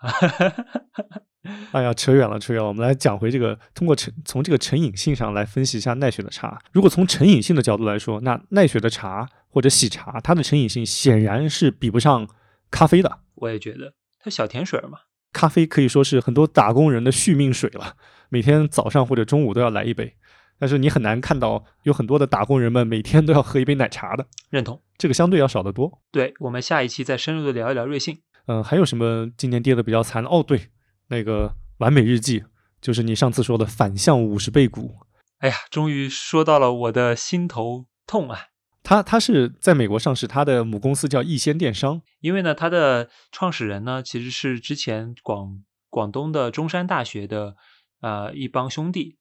[1.72, 2.68] 哎呀，扯远了，扯远了。
[2.68, 6.62] 我们来讲回这个，通过成从这个成瘾性上来分析一下奈雪的茶。
[6.74, 12.28] 如果从成瘾性的角度来说，那奈雪的茶或者喜茶，它的成瘾性显然是比不上
[12.70, 13.20] 咖啡的。
[13.36, 15.00] 我也觉得，它小甜水嘛。
[15.32, 17.96] 咖啡可以说是很多打工人的续命水了，
[18.30, 20.16] 每天早上或者中午都要来一杯。
[20.58, 24.28] 但是你很难看到有很多的打工人们每天都要喝一杯奶茶的。
[24.50, 26.02] 认同，这个相对要少得多。
[26.12, 28.20] 对我们下一期再深入的聊一聊瑞幸。
[28.48, 30.24] 嗯，还有什么今年跌的比较惨？
[30.26, 30.70] 哦，对，
[31.08, 32.44] 那个完美日记，
[32.82, 34.98] 就是你上次说的反向五十倍股。
[35.38, 38.48] 哎呀，终于说到了我的心头痛啊！
[38.82, 42.02] 它它是在美国上市，它的母公司叫易先电商。
[42.22, 47.56] 因为呢，它的创始人呢其实是之前广广东的中山大学的
[48.02, 49.18] 呃一帮兄弟，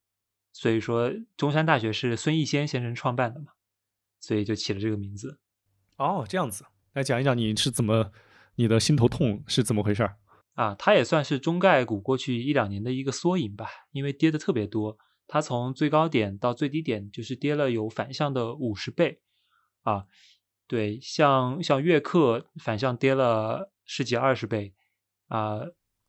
[0.52, 3.52] 所以说中山大学是孙逸仙先生创办的嘛，
[4.20, 5.38] 所以就起了这个名字。
[5.96, 8.12] 哦，这样子，来讲一讲你是怎么，
[8.54, 10.16] 你的心头痛是怎么回事儿？
[10.54, 14.96] 啊，它也算是中概股过去一两年的一个缩影吧，因为跌的特别多，
[15.26, 19.20] 它从最高点到最低点就是跌了有反向的五十倍。
[19.88, 20.04] 啊，
[20.66, 24.74] 对，像像悦客反向跌了十几二十倍，
[25.28, 25.60] 啊，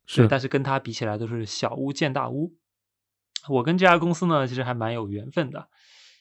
[0.06, 2.54] 是，但是跟它比起来都是小巫见大巫。
[3.48, 5.68] 我跟这家公司呢，其实还蛮有缘分的，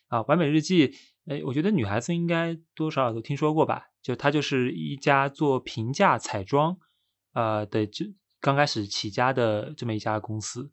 [0.07, 0.93] 啊，完美日记，
[1.25, 3.87] 哎，我觉得女孩子应该多少少都听说过吧？
[4.01, 6.77] 就它就是一家做平价彩妆，
[7.33, 8.05] 呃的，就
[8.39, 10.71] 刚开始起家的这么一家公司。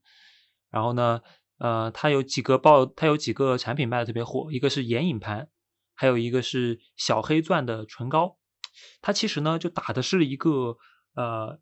[0.70, 1.20] 然后呢，
[1.58, 5.48] 呃，它有几个爆，它有几个产品卖的特别火，一个是眼影盘。
[5.96, 8.38] 还有一个是小黑钻的唇膏，
[9.00, 10.76] 它其实呢就打的是一个
[11.14, 11.58] 呃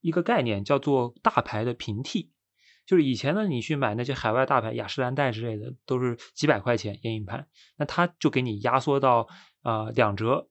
[0.00, 2.30] 一个概念，叫做大牌的平替。
[2.86, 7.48] 就是以前呢，你去买那些海外大牌雅诗兰黛之类的，都是几百块钱眼影盘，
[7.78, 9.26] 那它就给你压缩到
[9.62, 10.50] 呃两折。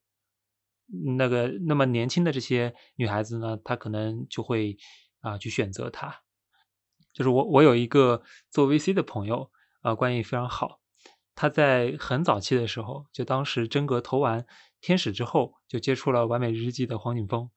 [1.18, 4.78] 那个那么年轻的这些女孩子呢，她可能就会
[5.22, 6.24] 啊去选择它。
[7.14, 9.52] 就是我我有一个做 VC 的朋友
[9.82, 10.82] 啊，关系非常好。
[11.36, 14.46] 他在很早期的时候，就当时真格投完
[14.82, 17.50] 天使之后，就接触了完美日记的黄景峰，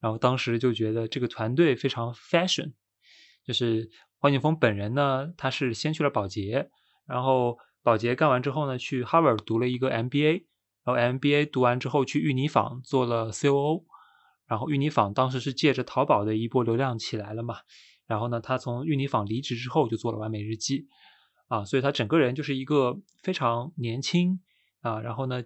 [0.00, 2.72] 然后当时就觉得这个团队非常 fashion，
[3.44, 6.70] 就是黄景峰本人呢，他是先去了保洁，
[7.06, 10.44] 然后保洁干完之后呢，去 Harvard 读了一个 MBA，
[10.84, 13.84] 然后 MBA 读完之后去玉泥坊做了 COO，
[14.46, 17.56] 然后玉泥坊当时是借着淘宝的一波流量起来了嘛，
[18.06, 20.86] 然后呢，他从玉泥坊离职之后就做了完美日记。
[21.52, 24.40] 啊，所以他整个人就是一个非常年轻
[24.80, 25.42] 啊，然后呢，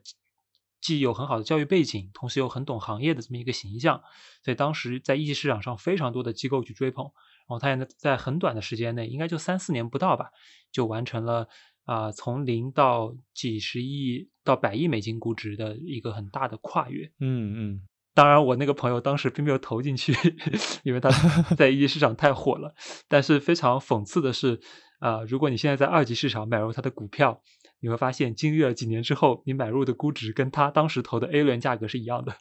[0.80, 4.00] 既有很好的教育背景，同时又很懂行业的这么一个形象，
[4.44, 10.30] 所以当时在一级市场上非常多的机构去追捧，然后他也在很短的时间内，应该就三四年不到吧，
[10.70, 11.48] 就完成了
[11.86, 17.10] 啊从零到几十亿到百亿美金估值的一个很大的跨越。
[17.18, 20.12] 嗯嗯，当然我那个朋友当时并没有投进去，
[20.82, 21.10] 因为他
[21.54, 22.74] 在一级市场太火了，
[23.06, 24.58] 但是非常讽刺的是。
[24.98, 27.42] 啊，如果你现在在二级市场买入他的股票，
[27.80, 32.32] 你会发现经历了几年之后，你买入的估值跟他当时投的 A 轮价格是一样的。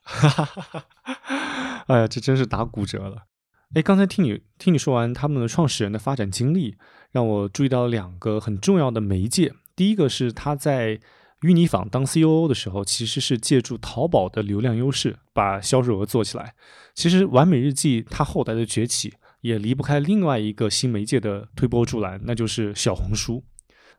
[1.87, 3.25] 哎呀，这真是打骨折了。
[3.73, 6.77] 哎，刚才听你听你说完他们的创始人的发展经历，
[7.11, 9.51] 让我注意到两个很重要的媒介。
[9.75, 11.01] 第一个是他在
[11.45, 16.55] 御泥坊当 COO 的时候，其实是借助淘宝的流量优势把销售额做起来。
[16.93, 19.13] 其实完美日记它后来的崛起。
[19.41, 23.45] 也离不开另外一个新媒介的推波助澜，那就是小红书。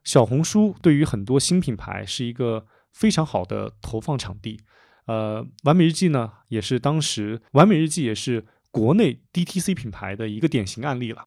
[0.02, 4.60] 小红书对于很多新品牌是一个非常好的投放场地。
[5.06, 11.26] 呃，完美日记呢，也是当时完美日记也是国内 DTC 品牌的一个典型案例了。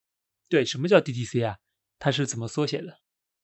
[0.49, 1.55] 对，什么叫 DTC 啊？
[1.97, 2.98] 它是怎么缩写的？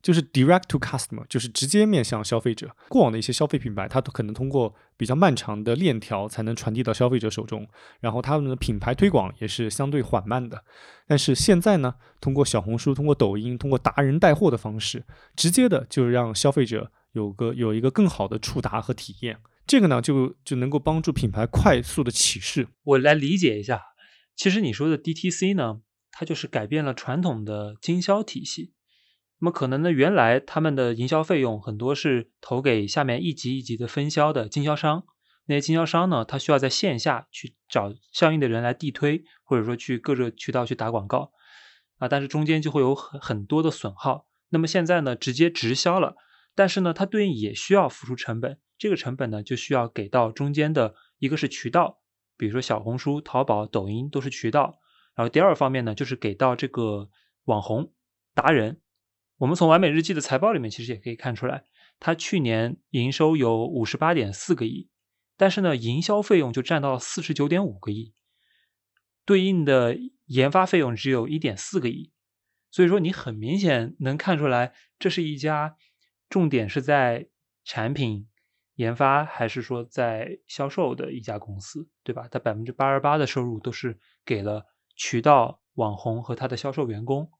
[0.06, 2.70] 就是 direct to customer，就是直接面向消费者。
[2.90, 7.68] 过往的一些消费品牌，它都可能通过比较漫长的链条才能传递到消费者手中，
[8.02, 10.64] 然后他们的品牌推广也是相对缓慢的。
[11.08, 15.04] 但是现在呢，通过小红书、通过抖音、通过达人带货的方式，
[15.36, 19.40] 直接的就让消费者有个有一个更好的触达和体验。
[19.66, 22.68] 这个呢，就就能够帮助品牌快速的起势。
[22.84, 23.82] 我来理解一下，
[24.36, 25.80] 其实你说的 DTC 呢，
[26.12, 28.75] 它就是改变了传统的经销体系。
[29.40, 35.04] 那么可能呢，原来他们的营销费用很多是投给下面一级一级的分销的经销商，
[35.48, 41.34] 那些经销商呢，他需要在线下去找相应的人来地推，或者说去各个渠道去打广告
[41.98, 44.26] 啊，但是中间就会有很很多的损耗。
[44.50, 46.16] 那么现在呢，直接直销了，
[46.56, 48.58] 但是呢，它对应也需要付出成本。
[48.78, 52.00] 这个成本呢，就需要给到中间的一个是渠道，
[52.38, 54.80] 比如说小红书、淘宝、抖音都是渠道。
[55.14, 57.10] 然后第二方面呢，就是给到这个
[57.44, 57.92] 网红
[58.34, 58.80] 达人。
[59.38, 61.64] 我们从完美日记的财报里面其实也可以看出来，
[62.00, 64.90] 它去年营收有五十八点四个亿，
[65.36, 68.14] 但是呢，营销费用就占到了四十九点五个亿，
[69.26, 72.12] 对应的研发费用只有一点四个亿。
[72.72, 75.78] 所以说，你很明显能看出来，这是一家
[76.30, 77.28] 重点是在
[77.64, 78.28] 产品。
[78.76, 82.28] 研发还是说在销售的一家公司，对吧？
[82.30, 84.66] 它百分之八十八的收入都是给了
[84.98, 87.32] 渠道网红和他的销售员工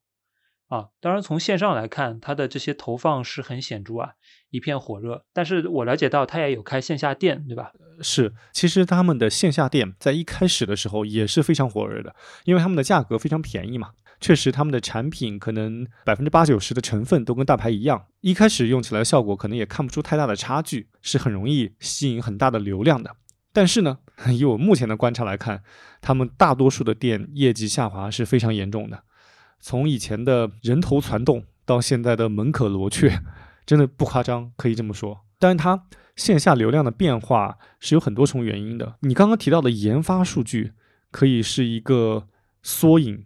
[0.68, 0.88] 啊。
[1.00, 4.14] 当然，从线上来看，它的这些投放是很显著啊，
[4.50, 5.26] 一片火热。
[5.34, 7.72] 但是我了解到，它也有开线下店，对吧？
[8.02, 13.92] 是，其实他们的线下店在一开始的时候也是非常火热的，因为他们的价格非常便宜嘛。
[14.20, 23.16] 确实，他们的产品可能百分之八九十的成分都跟大牌一样，一开始用起来的效果可能也看不出太大的差距，是很容易吸引很大的流量的。
[23.54, 24.00] 但是呢，
[24.32, 25.62] 以我目前的观察来看，
[26.02, 29.04] 他们大多数的店业绩下滑是非常严重的。
[29.68, 33.20] 从以前的人头攒动到现在的门可罗雀，
[33.66, 35.22] 真的不夸张，可以这么说。
[35.40, 38.98] 但是它线下流量的变化是有很多重原因的。
[39.00, 40.74] 你刚刚提到的研发数据
[41.10, 42.28] 可以是一个
[42.62, 43.26] 缩影。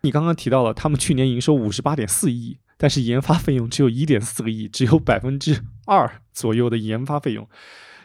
[0.00, 7.48] 你刚刚提到了，他们去年营收五十八点四亿，但是研发费用只有一点四个亿，只有百分之二左右的研发费用，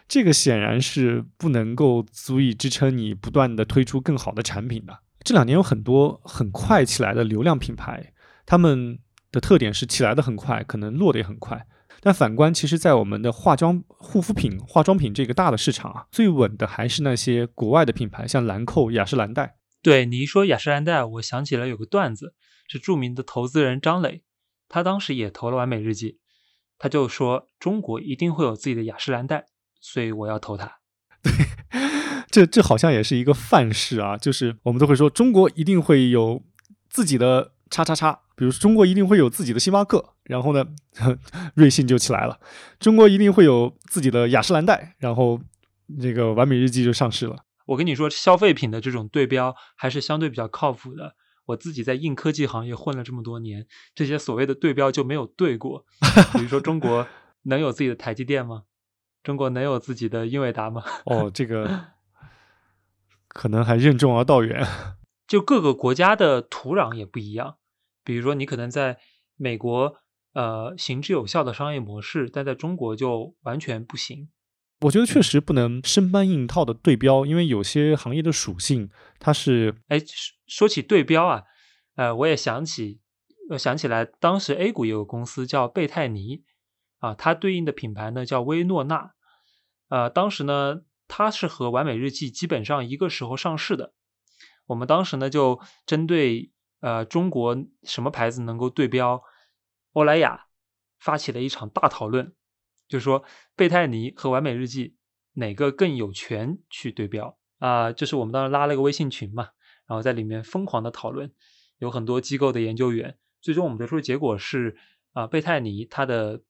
[0.07, 4.99] 这个显然是不能够足以支撑你不断的推出更好的产品的。
[5.24, 8.13] 这两年有很多很快起来的流量品牌，
[8.45, 8.99] 他们
[9.32, 11.67] 的特点是起来的很快，可能落得也很快。
[12.03, 19.55] 但反观，其实，在我们的化妆护肤品、化妆品这个大的市场啊，最稳的还是那些国外的品牌，像兰蔻、雅诗兰黛。
[19.84, 22.34] 对你一说雅诗兰黛，我想起了有个段子，
[22.67, 24.24] 是著名的投资人张磊，
[24.67, 26.19] 他当时也投了完美日记，
[26.80, 29.45] 他就说中国一定会有自己的雅诗兰黛，
[29.80, 30.80] 所以我要投它。
[32.32, 36.41] 对，这这好像也是一个范式啊，就是我们都会说中国一定会有
[36.89, 40.65] 自己的叉叉叉，比如中国一定会有自己的星巴克，然后呢，
[41.55, 42.39] 瑞幸就起来了；
[42.79, 45.39] 中国一定会有自己的雅诗兰黛，然后
[45.99, 47.36] 这个完美日记就上市了。
[47.67, 51.15] 我跟你说，消费品的这种对标还是相对比较靠谱的。
[51.45, 53.65] 我自己在硬科技行业混了这么多年，
[53.95, 55.86] 这些所谓的对标就没有对过。
[56.34, 57.05] 比如说，中国
[57.43, 58.63] 能有自己的台积电吗？
[59.23, 60.84] 中国能有自己的英伟达吗？
[61.05, 61.88] 哦，这个
[63.34, 64.65] 可能还任重而道远。
[65.27, 67.57] 就各个国家的土壤也不一样。
[68.03, 68.99] 比如说，你可能在
[69.38, 69.95] 美国，
[70.34, 74.29] 呃，行之有效的商业模式，但在中国就完全不行。
[74.82, 78.89] 我觉得确实不能生搬硬套的对标，因为有些行业的属性
[79.20, 79.75] 它是……
[79.89, 80.01] 哎，
[80.47, 81.43] 说起对标啊，
[81.95, 82.99] 呃，我也想起，
[83.51, 86.43] 我想起来，当时 A 股有个公司叫贝泰尼，
[86.97, 89.12] 啊，它对应的品牌呢叫薇诺娜，
[89.89, 90.82] 呃，当时呢
[91.13, 93.93] 它是和完美日记基本上一个时候上市的，
[94.67, 99.21] 我们当时呢就针对呃中国什么牌子能够对标
[99.92, 100.47] 欧莱雅，
[100.97, 102.33] 发起了一场大讨论。
[102.88, 103.25] 就是说，
[103.55, 104.96] 贝泰尼和完美日记
[105.33, 107.92] 哪个更有权去对标啊？
[107.92, 109.50] 就是我们当时拉了一个微信群嘛，
[109.88, 111.33] 然后在里面疯狂的讨论，
[111.78, 114.78] 有很多机构的研究员，最终我们得出的结果是
[115.13, 116.42] 啊，贝泰尼它的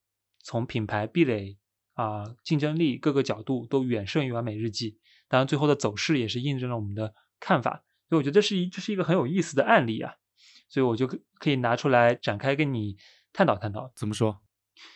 [0.43, 1.57] 从品牌壁垒
[2.01, 4.97] 啊、竞争力各个角度都远胜于完美日记。
[5.27, 7.83] 当然，最后的走势也是印证了我们的看法。
[8.09, 10.15] 所以我觉得这是一这是一个很有意思的案例啊，
[10.67, 12.97] 所以我就可以拿出来展开跟你
[13.31, 13.91] 探讨探讨。
[13.95, 14.39] 怎么说？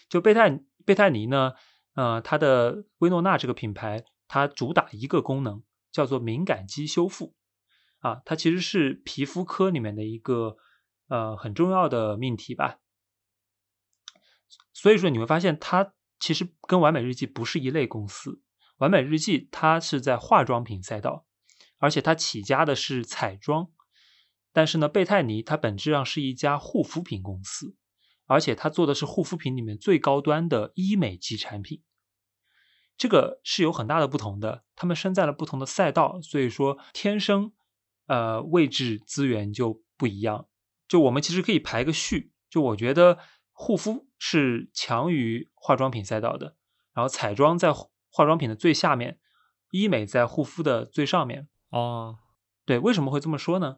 [0.10, 0.62] 就贝泰。
[0.86, 1.54] 贝泰尼呢，
[1.96, 7.34] 呃，它的薇诺娜这个品牌，它主打一个功能，叫做敏感肌修复，
[8.02, 10.58] 啊，它其实是皮肤科里面的一个
[11.08, 12.78] 呃很重要的命题吧。
[14.74, 18.42] 所以说你会发现，它其实跟完美日记不是一类公司。
[18.78, 21.26] 完美日记它是在化妆品赛道，
[21.78, 23.70] 而且它起家的是彩妆，
[24.52, 27.76] 但是呢，贝泰尼它本质上是一家护肤品公司。
[28.28, 31.84] 而且它做的是护肤品里面最高端的医美级产品。
[32.98, 37.54] 这个是有很大的不同的，他们身在了不同的赛道，所以说天生
[38.08, 40.48] 呃位置资源就不一样。
[40.88, 43.20] 就我们其实可以排个序，就我觉得
[43.52, 46.56] 护肤是强于化妆品赛道的，
[46.94, 49.20] 然后彩妆在化妆品的最下面，
[49.72, 51.48] 医美在护肤的最上面。
[51.70, 52.18] 哦，
[52.66, 53.78] 对，为什么会这么说呢？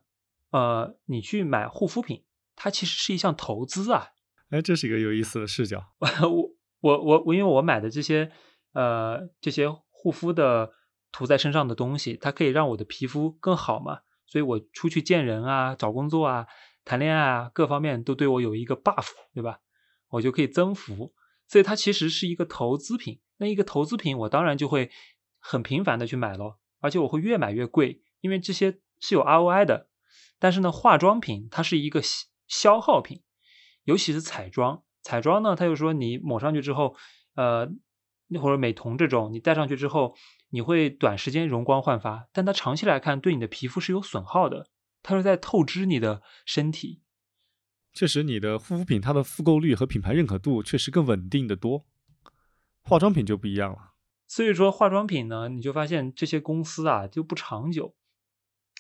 [0.52, 2.24] 呃，你去买护肤品，
[2.56, 4.10] 它其实是一项投资啊。
[4.50, 5.84] 哎，这是一个有意思的视角。
[6.00, 8.32] 我我我我，因为我买的这些
[8.74, 10.72] 呃这些护肤的
[11.12, 16.46] 涂在身上的东西，它可以让我的皮肤更好嘛，所以我出去见人啊、找工作啊、
[16.86, 19.60] 谈恋爱啊，各方面都对我有一个 buff，对吧？
[20.10, 21.14] 我就可以增幅，
[21.48, 23.20] 所以它其实是一个投资品。
[23.38, 24.90] 那一个投资品，我当然就会
[25.40, 29.90] 很频繁的去买咯，而且我会越买越贵，因为这些是有 ROI 的。
[30.40, 32.02] 但是呢，化妆品它是一个
[32.48, 33.24] 消耗品。
[33.84, 36.96] 尤其是彩妆，彩妆呢，它又说你抹上去之后，
[37.36, 37.70] 呃，
[38.28, 40.14] 那或者美瞳这种，你戴上去之后，
[40.50, 44.68] 你会短时间容光焕发，但它长期来看对你的皮肤是有损耗的，
[45.02, 47.02] 它是在透支你的身体。
[47.98, 51.84] 确实，你的护肤品它的复购率和品牌认可度确实更稳定的多，
[52.84, 53.96] 化妆品就不一样了。
[54.28, 57.96] 所以说，化妆品呢，你就发现这些公司啊就不长久，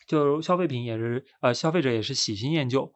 [0.05, 2.93] 就消费品也是，呃，消费者也是喜新厌旧。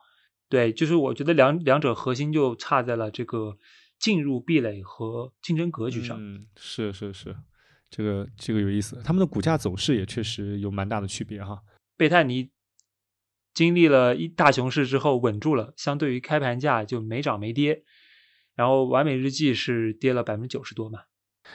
[0.48, 3.58] 对，就是我觉得两两者核心就差在了这个
[3.98, 6.16] 进入壁垒和竞争格局上。
[6.22, 7.36] 嗯，是是是，
[7.90, 9.02] 这个这个有意思。
[9.04, 11.64] 他们的股价走势也确实有蛮大的区别哈。
[11.98, 12.52] 贝泰尼
[13.54, 17.84] 经历了一大熊市之后稳住了，相对于开盘价就没涨没跌。
[18.56, 21.00] 然后完美日记是跌了百分之九十多嘛。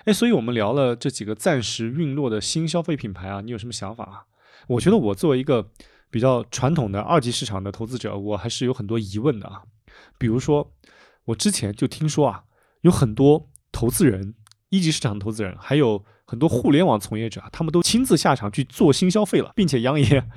[0.04, 4.24] 哎，所以我们聊了这几个暂时陨落的新消费品牌啊，你有什么想法啊？
[4.68, 5.70] 我觉得我作为一个。
[6.08, 9.64] 比较传统的二级市场的投资者，我还是有很多疑问的啊。
[10.16, 10.72] 比如说，
[11.24, 12.44] 我之前就听说啊，
[12.82, 14.34] 有很多投资人，
[14.70, 20.28] 一级市场投资人，还有很多互联网从业者，他们都亲自下场去做新消费了，并且扬言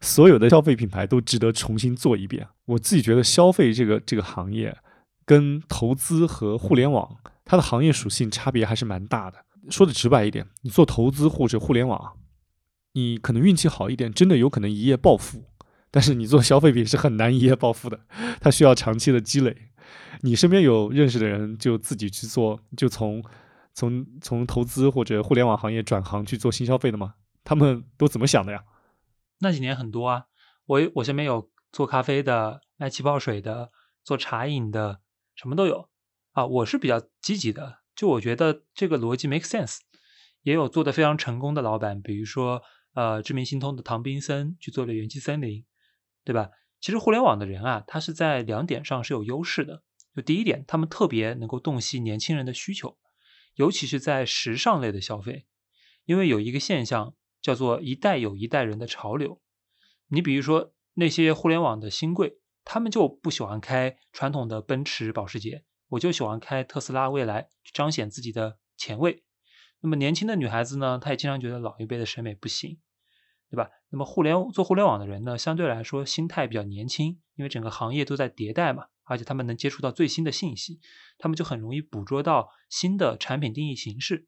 [0.00, 2.48] 所有的消费品牌都值得重新做一遍。
[2.64, 4.76] 我自己觉得，消费这个这个行业
[5.24, 9.38] 跟投资和互联网，它的行业属性差别还是蛮大的。
[9.70, 12.14] 说的直白一点，你做投资或者互联网。
[12.92, 15.44] 你可能运气好一点，真的有可能一夜暴富，
[15.90, 18.00] 但是你做消费品是很难一夜暴富的，
[18.40, 19.54] 它需要长期的积累。
[20.22, 23.22] 你身边有认识的人就自己去做，就从
[23.76, 27.14] 从从投资或者互联网行业转行去做新消费的吗？
[27.44, 28.64] 他们都怎么想的呀？
[29.38, 30.24] 那几年很多啊，
[30.64, 33.70] 我我身边有做咖啡的、卖气泡水的、
[34.02, 35.00] 做茶饮的，
[35.36, 35.88] 什么都有
[36.32, 36.44] 啊。
[36.46, 39.78] 我是比较积极的，就我觉得这个逻辑 make sense。
[40.42, 42.62] 也有做的非常成功的老板，比如说。
[42.96, 45.66] 呃，知名心通的唐宾森去做了元气森林，
[46.24, 46.48] 对吧？
[46.80, 49.82] 其实互联网的人啊，他是在两点上是有优势的。
[50.14, 52.96] 就第一点，他们特别能够洞悉年轻人的需求，
[53.56, 55.44] 尤其是在时尚类的消费，
[56.04, 59.42] 因为有一个现象叫做一代有一代人的潮流。
[60.08, 69.24] 你比如说那些互联网的新贵，他们就不喜欢开传统的奔驰、保时捷，我就喜欢开特斯拉、蔚来，彰显自己的前卫。
[69.80, 72.78] 那么年轻的女孩子呢，她也经常觉得老一辈的审美不行。
[73.48, 73.70] 对吧？
[73.90, 80.80] 那么互联做互联网的人呢，相对来说心态比较年轻，因为整个行业都在迭代嘛，而且他们能接触到最新的信息，
[81.16, 84.26] 他们就很容易捕捉到新的产品定义形式。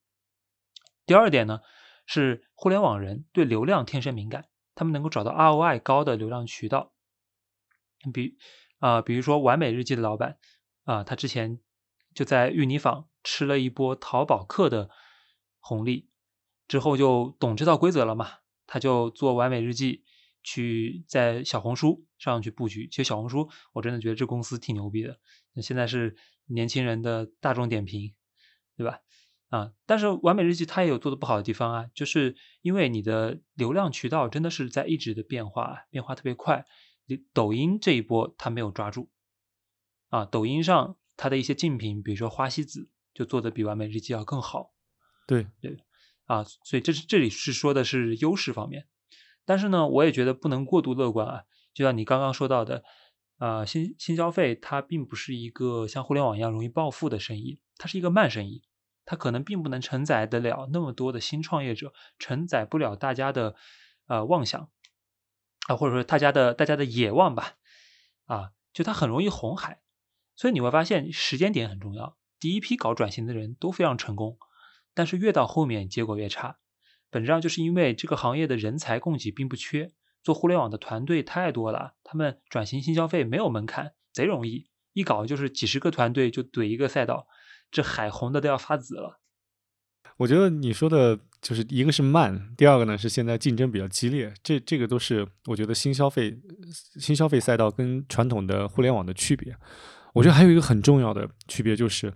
[1.04, 1.60] 第二点呢，
[2.06, 6.94] 是互联网人对流量天生敏感，他们能够找到 ROI 高的流量渠道。
[8.12, 8.38] 比
[8.78, 10.38] 啊，比如说完美日记的老板
[10.84, 11.60] 啊，他之前
[12.14, 14.88] 就在芋泥坊吃了一波淘宝客的
[15.58, 16.08] 红利，
[16.68, 18.38] 之后就懂这套规则了嘛。
[18.66, 20.04] 他就做完美日记，
[20.42, 22.88] 去在小红书上去布局。
[22.88, 25.18] 其实小红书，我真的觉得这公司挺牛逼的。
[25.52, 26.16] 那现在是
[26.46, 28.14] 年轻人的大众点评，
[28.76, 29.00] 对吧？
[29.48, 36.66] 啊，但是完美日记它也有做的不好的地方啊，就是因为你的流量渠道真的是在一直的变化，变化特别快。
[37.06, 39.10] 你抖音这一波它没有抓住，
[40.08, 44.74] 啊，抖音上它的一些竞品，比如说花西子，就做的比完美日记要更好。
[45.26, 45.78] 对对。
[46.26, 48.86] 啊，所以这是这里是说的是优势方面，
[49.48, 51.44] 但是呢，我也觉得不能过度乐观啊。
[51.72, 52.84] 就像你刚刚说到的，
[53.38, 58.62] 啊，新新消费它并不是一个像互联网一样容易暴富的生意，它是一个慢生意，
[59.06, 63.56] 它可能并不能承载得了那么多的新创业者，承载不了大家的
[64.06, 64.68] 呃妄想
[65.66, 67.54] 啊，或者说大家的大家的野望吧，
[68.26, 69.80] 啊，就它很容易红海，
[70.36, 74.36] 所以你会发现时间点很重要，第一批搞转型的人都非常成功。
[74.92, 76.58] 但是越到后面结果越差，
[77.10, 79.90] 本质上就是因为这个行业的人才供给并不缺，
[80.22, 87.26] 做互联网的团队太多了，他们转型新消费没有门槛，贼容易，一搞就是几十个团队就怼一个赛道，
[87.70, 89.20] 这海红的都要发紫了。
[90.18, 96.36] 我觉得你说的就是一个是慢，第二个呢是现在竞争比较激烈，这这个都是我觉得新消费
[96.98, 99.56] 新消费赛道跟传统的互联网的区别。
[100.14, 102.12] 我觉得还有一个很重要的区别就是，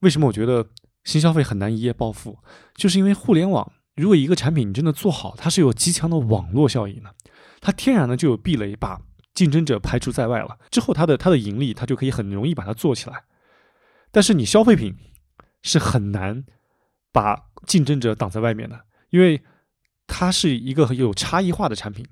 [0.00, 0.66] 为什么我觉得
[1.04, 2.38] 新消费很难一夜暴富，
[2.74, 7.14] 就是因为互联网，如果一个产品你真的做好，它是有极强的网络效应的，
[7.60, 9.00] 它天然的就有壁垒，把
[9.34, 10.58] 竞争者排除在外了。
[10.70, 13.24] 之后它的它的盈利，它就可以很容易把它做起来。
[14.10, 14.96] 但是你消费品
[15.62, 16.44] 是很难。
[17.12, 19.42] 把竞争者挡在外面的，因为
[20.06, 22.06] 它是一个有差异化的产品，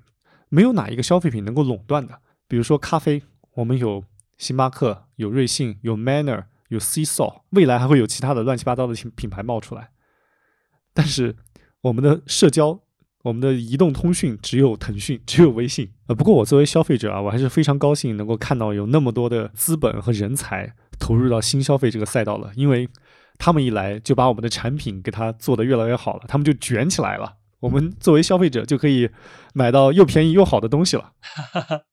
[0.49, 2.21] 没有哪一个消费品能够垄断的。
[2.49, 3.23] 比如说咖啡，
[3.53, 4.03] 我们有
[4.39, 9.91] 星巴克、有瑞幸、有 Manner、有 C s o 未来还会有其他的乱七八糟的品品牌冒出来。
[10.93, 11.37] 但是
[11.83, 12.81] 我们的社交，
[13.23, 15.93] 我们的移动通讯只有腾讯，只有微信。
[16.07, 22.89] 呃，不过我作为消费者啊，我还是非常高兴能够看到有那么多的资本和人才投入到新消费这个赛道了，因为。
[23.41, 27.37] 他们一来就把我们的产品给它做得越来越好了，他们就卷起来了。
[27.61, 29.09] 我们作为消费者就可以
[29.55, 31.13] 买到又便宜又好的东西了。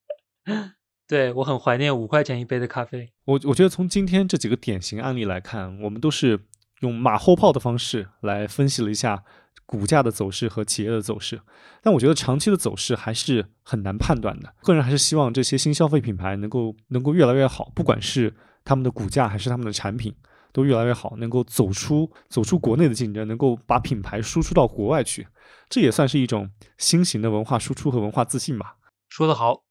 [1.06, 3.12] 对我很怀念五块钱一杯的咖啡。
[3.26, 6.40] 我我觉得从今天这几个典型案例来看，我们都是
[6.80, 9.22] 用马后炮的方式来分析了一下
[9.66, 11.40] 股价的走势和企业的走势。
[11.82, 14.54] 但我觉得长期的走势还是很难判断的。
[14.62, 18.34] 个人还是希望这些新消费品牌能够能够越来越好，不管是
[18.64, 20.14] 他们的股价还是他们的产品。
[20.52, 25.28] 都越来越好，能够走出走出国内的竞争，能够把品牌输出到国外去，
[25.68, 28.76] 这也算是一种新型的文化输出和文化自信吧。
[29.10, 29.64] 说得好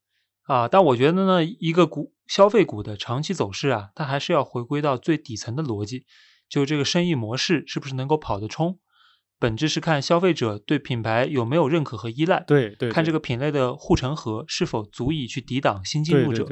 [0.43, 0.67] 啊！
[0.67, 6.05] 但我觉得呢，一个股消费股的长期走势啊，它还是要回归到最底层的逻辑，
[6.47, 8.77] 就这个生意模式是不是能够跑得通，
[9.39, 16.47] 本质是看消费者对品牌有没有认可和依赖，对对，看这个品类的护城河是否足以去抵挡新进入者。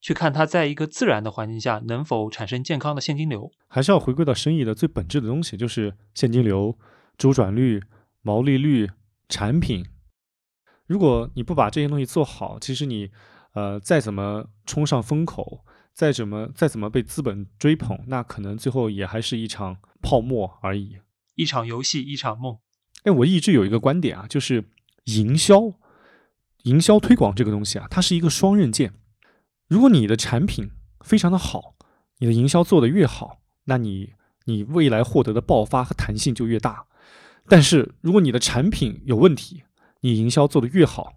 [0.00, 6.78] 去看它在一个自然的环境下能否产生健康的现金流，还是要回归到生意的最本质的东西，就是现金流、
[7.16, 7.82] 周转率、
[8.20, 8.90] 毛利率、
[9.30, 9.86] 产品。
[10.86, 13.08] 如果你不把这些东西做好，其实你
[13.54, 15.64] 呃再怎么冲上风口，
[15.94, 20.98] 再怎么再怎么被资本追捧，那可能最后也还是一场泡沫而已，
[21.34, 22.58] 一场游戏，一场梦。
[23.04, 24.64] 哎，我一直有一个观点啊，就是
[25.04, 25.74] 营销、
[26.62, 28.94] 营销推广这个东西啊，它是一个双刃剑。
[29.68, 30.70] 如果你的产品
[31.00, 31.74] 非常的好，
[32.18, 34.12] 你的营销做得越好，那你
[34.44, 36.86] 你未来获得的爆发和弹性就越大。
[37.46, 39.64] 但是如果你的产品有问题，
[40.00, 41.14] 你营销做得越好，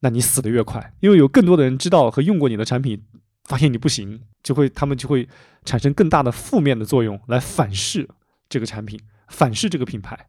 [0.00, 3.04] 那你死得越快，因为有更多的人知道和用过你的产品，
[3.44, 5.28] 发现你不行，就会他们就会
[5.64, 8.08] 产生更大的负面的作用来反噬
[8.48, 8.98] 这个产品，
[9.30, 10.28] 反噬这个品牌。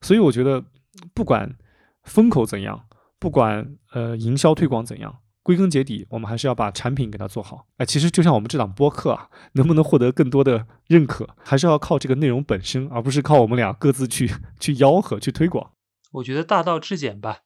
[0.00, 0.64] 所以我觉得，
[1.12, 1.56] 不管
[2.04, 2.86] 风口怎样，
[3.18, 5.18] 不管呃营销推广怎样。
[5.42, 7.66] 归根结底，我们还是要把产品给它做好。
[7.78, 14.30] 哎，其实就像我们这档播客啊，能不能获得更多的认可，还是要靠这个内容本身，而不是靠我们俩各自去
[14.60, 15.72] 去吆喝、去推广。
[16.12, 17.38] 我觉得大道至简吧。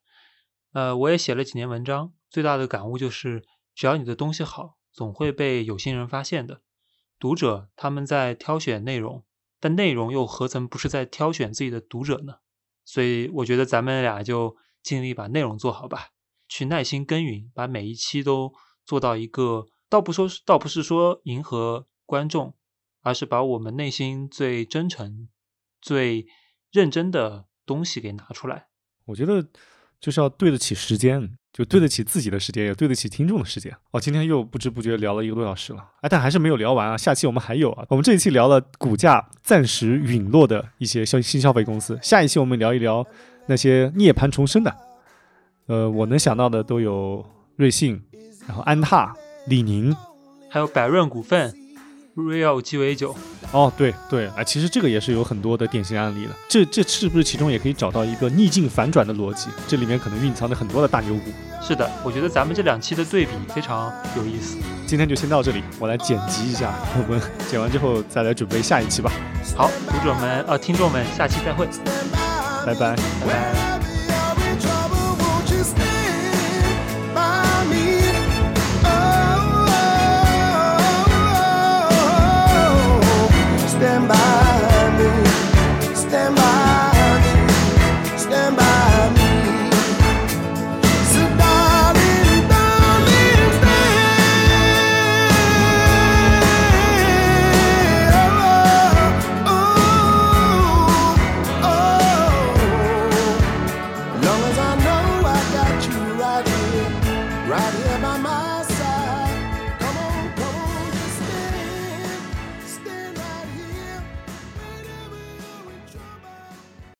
[0.73, 6.59] 呃，我也写了几年文章，最大的感悟就是，只要你的东西好，总会被有心人发现的。
[7.17, 9.23] 读者他们在挑选内容，
[9.63, 12.39] 但内容又何曾不是在挑选自己的读者呢？
[12.83, 16.09] 所以我觉得咱们俩就尽力把内容做好吧。
[16.49, 18.53] 去耐心耕耘，把每一期都
[18.85, 22.57] 做到一个，倒不说是，倒不是说迎合观众，
[23.03, 25.29] 而是把我们内心最真诚、
[25.79, 26.27] 最
[26.69, 28.67] 认真的东西给拿出来。
[29.05, 29.47] 我觉得
[29.97, 33.71] 就是要对得起时间，就对得起自己的时间，也对得起听众的时间。
[33.91, 36.97] 哦，今天又不知不觉聊了一个多小时了，哎，但还是没有聊完啊！
[36.97, 37.85] 下期我们还有啊。
[37.89, 43.05] 我们这一期聊了股价暂时陨落的一些消新消费公司，下一期我们聊一聊
[43.45, 44.75] 那些涅槃重生的。
[45.67, 47.23] 呃，我能想到的都有
[47.55, 48.01] 瑞幸，
[48.47, 49.15] 然后安踏、
[49.47, 49.95] 李宁，
[50.49, 51.55] 还有百润股份、
[52.15, 53.15] Real 鸡尾酒。
[53.51, 56.31] 哦，对对，哎，其实这个也是有很多的典型案例的。
[56.47, 59.49] 这这是不是其中也可以找到一个逆境反转的逻辑？
[59.67, 61.31] 这里面可能蕴藏着很多的大牛股。
[61.61, 64.57] 是的，我觉得咱们这两期的对比非常有意思。
[64.85, 69.11] 今天就先到这里，我来剪辑一下，我们剪完之后再来准备下一期吧。
[69.55, 71.67] 好，读者们，呃，听众们，下期再会，
[72.65, 73.79] 拜拜，拜拜。